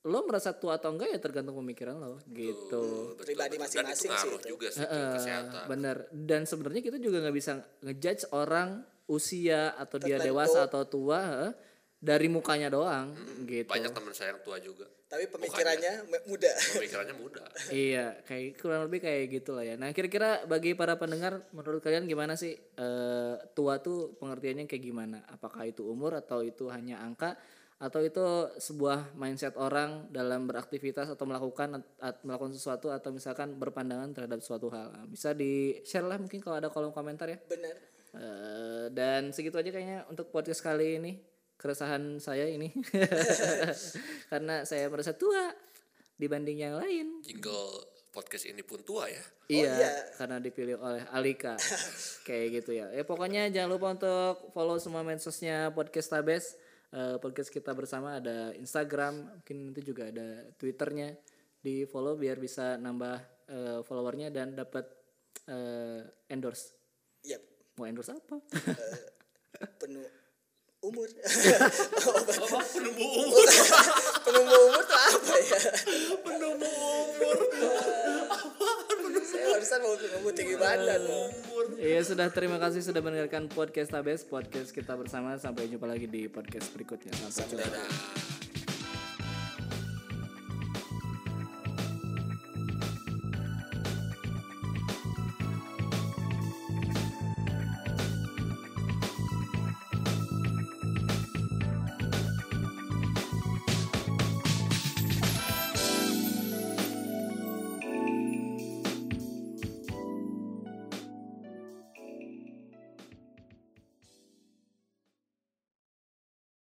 lo 0.00 0.24
merasa 0.24 0.56
tua 0.56 0.80
atau 0.80 0.96
enggak 0.96 1.12
ya 1.12 1.18
tergantung 1.20 1.60
pemikiran 1.60 1.92
lo 1.94 2.16
gitu. 2.26 3.12
Betul, 3.12 3.20
Pribadi 3.20 3.60
masing-masing 3.60 4.08
sih 4.08 4.28
itu. 4.32 4.48
juga 4.48 4.68
sih 4.72 4.80
kesehatan. 4.80 5.68
bener. 5.68 5.96
Dan 6.08 6.48
sebenarnya 6.48 6.80
kita 6.80 6.96
juga 6.96 7.20
nggak 7.20 7.36
bisa 7.36 7.52
ngejudge 7.84 8.32
orang 8.32 8.80
usia 9.06 9.76
atau 9.76 9.98
dia 9.98 10.16
Tertentu. 10.16 10.28
dewasa 10.32 10.58
atau 10.64 10.82
tua 10.88 11.20
eh, 11.44 11.52
dari 12.00 12.32
mukanya 12.32 12.72
doang 12.72 13.12
gitu. 13.44 13.68
Banyak 13.68 13.92
teman 13.92 14.12
saya 14.16 14.32
yang 14.32 14.40
tua 14.40 14.56
juga. 14.56 14.88
Tapi 15.04 15.26
pemikirannya 15.26 16.06
me- 16.06 16.24
muda. 16.24 16.48
Pemikirannya 16.78 17.14
muda. 17.18 17.42
Iya, 17.68 18.22
kayak 18.24 18.56
kurang 18.56 18.86
lebih 18.86 19.02
kayak 19.02 19.26
gitu 19.28 19.52
lah 19.52 19.66
ya. 19.66 19.74
Nah, 19.74 19.90
kira-kira 19.90 20.46
bagi 20.46 20.72
para 20.72 20.94
pendengar, 20.96 21.44
menurut 21.50 21.82
kalian 21.82 22.06
gimana 22.06 22.38
sih 22.38 22.54
eh, 22.54 23.34
tua 23.52 23.82
tuh 23.82 24.16
pengertiannya 24.16 24.64
kayak 24.64 24.80
gimana? 24.80 25.26
Apakah 25.28 25.66
itu 25.66 25.82
umur 25.84 26.14
atau 26.14 26.40
itu 26.40 26.70
hanya 26.70 27.02
angka 27.02 27.34
atau 27.80 28.04
itu 28.04 28.20
sebuah 28.60 29.16
mindset 29.16 29.56
orang 29.56 30.12
dalam 30.12 30.44
beraktivitas 30.44 31.08
atau 31.08 31.24
melakukan 31.24 31.80
at- 31.96 32.20
melakukan 32.22 32.52
sesuatu 32.52 32.92
atau 32.92 33.08
misalkan 33.08 33.56
berpandangan 33.56 34.12
terhadap 34.12 34.44
suatu 34.44 34.68
hal? 34.68 34.92
Nah, 34.92 35.08
Bisa 35.08 35.32
di 35.32 35.80
share 35.80 36.04
lah 36.04 36.20
mungkin 36.20 36.44
kalau 36.44 36.60
ada 36.60 36.68
kolom 36.68 36.92
komentar 36.92 37.26
ya. 37.32 37.40
benar 37.48 37.76
Eh, 38.10 38.90
dan 38.90 39.30
segitu 39.30 39.54
aja 39.54 39.70
kayaknya 39.70 40.02
untuk 40.10 40.34
podcast 40.34 40.66
kali 40.66 40.98
ini 40.98 41.22
keresahan 41.54 42.18
saya 42.18 42.50
ini 42.50 42.74
karena 44.34 44.66
saya 44.66 44.90
merasa 44.90 45.14
tua 45.14 45.54
dibanding 46.18 46.58
yang 46.58 46.74
lain. 46.74 47.22
jingle 47.22 47.86
podcast 48.10 48.50
ini 48.50 48.66
pun 48.66 48.82
tua 48.82 49.06
ya 49.06 49.22
iya, 49.46 49.70
iya. 49.78 49.90
karena 50.18 50.42
dipilih 50.42 50.82
oleh 50.82 51.06
Alika. 51.14 51.54
Kayak 52.26 52.46
gitu 52.62 52.74
ya. 52.74 52.90
Ya 52.90 53.06
pokoknya 53.06 53.46
jangan 53.50 53.70
lupa 53.78 53.86
untuk 53.94 54.50
follow 54.50 54.78
semua 54.82 55.06
medsosnya 55.06 55.70
podcast 55.70 56.10
Tabes. 56.10 56.58
Eh, 56.90 57.22
podcast 57.22 57.54
kita 57.54 57.70
bersama 57.70 58.18
ada 58.18 58.50
Instagram, 58.58 59.38
mungkin 59.38 59.70
nanti 59.70 59.78
juga 59.86 60.10
ada 60.10 60.42
Twitternya. 60.58 61.14
Di 61.62 61.86
follow 61.86 62.18
biar 62.18 62.34
bisa 62.42 62.74
nambah 62.82 63.46
eh, 63.46 63.78
followernya 63.86 64.34
dan 64.34 64.58
dapat 64.58 64.90
eh, 65.46 66.02
endorse. 66.26 66.74
Yap. 67.22 67.38
Mau 67.78 67.86
endorse 67.86 68.10
apa? 68.10 68.42
penuh 69.78 70.02
umur 70.80 71.06
Oh, 72.10 72.62
penumbuh 72.72 73.10
umur. 73.22 73.46
penumbuh 74.24 74.58
umur 74.72 74.82
tuh 74.88 74.98
apa 74.98 75.34
ya 75.36 75.58
penumbuh 76.24 76.74
umur. 77.04 77.38
Barusan 79.60 79.80
mau 79.84 79.92
penumbuh 79.92 80.32
tinggi 80.32 80.56
badan 80.56 81.00
loh 81.04 81.28
Iya 81.76 82.00
sudah. 82.00 82.32
Terima 82.32 82.56
kasih 82.56 82.80
sudah 82.80 83.04
mendengarkan 83.04 83.44
podcast 83.52 83.92
Tabes. 83.92 84.24
Podcast 84.24 84.72
kita 84.72 84.96
bersama. 84.96 85.36
Sampai 85.36 85.68
jumpa 85.68 85.84
lagi 85.84 86.08
di 86.08 86.32
podcast 86.32 86.72
berikutnya. 86.72 87.12
Sampai 87.28 87.60
jumpa. 87.60 87.68
Dadah. 87.68 88.39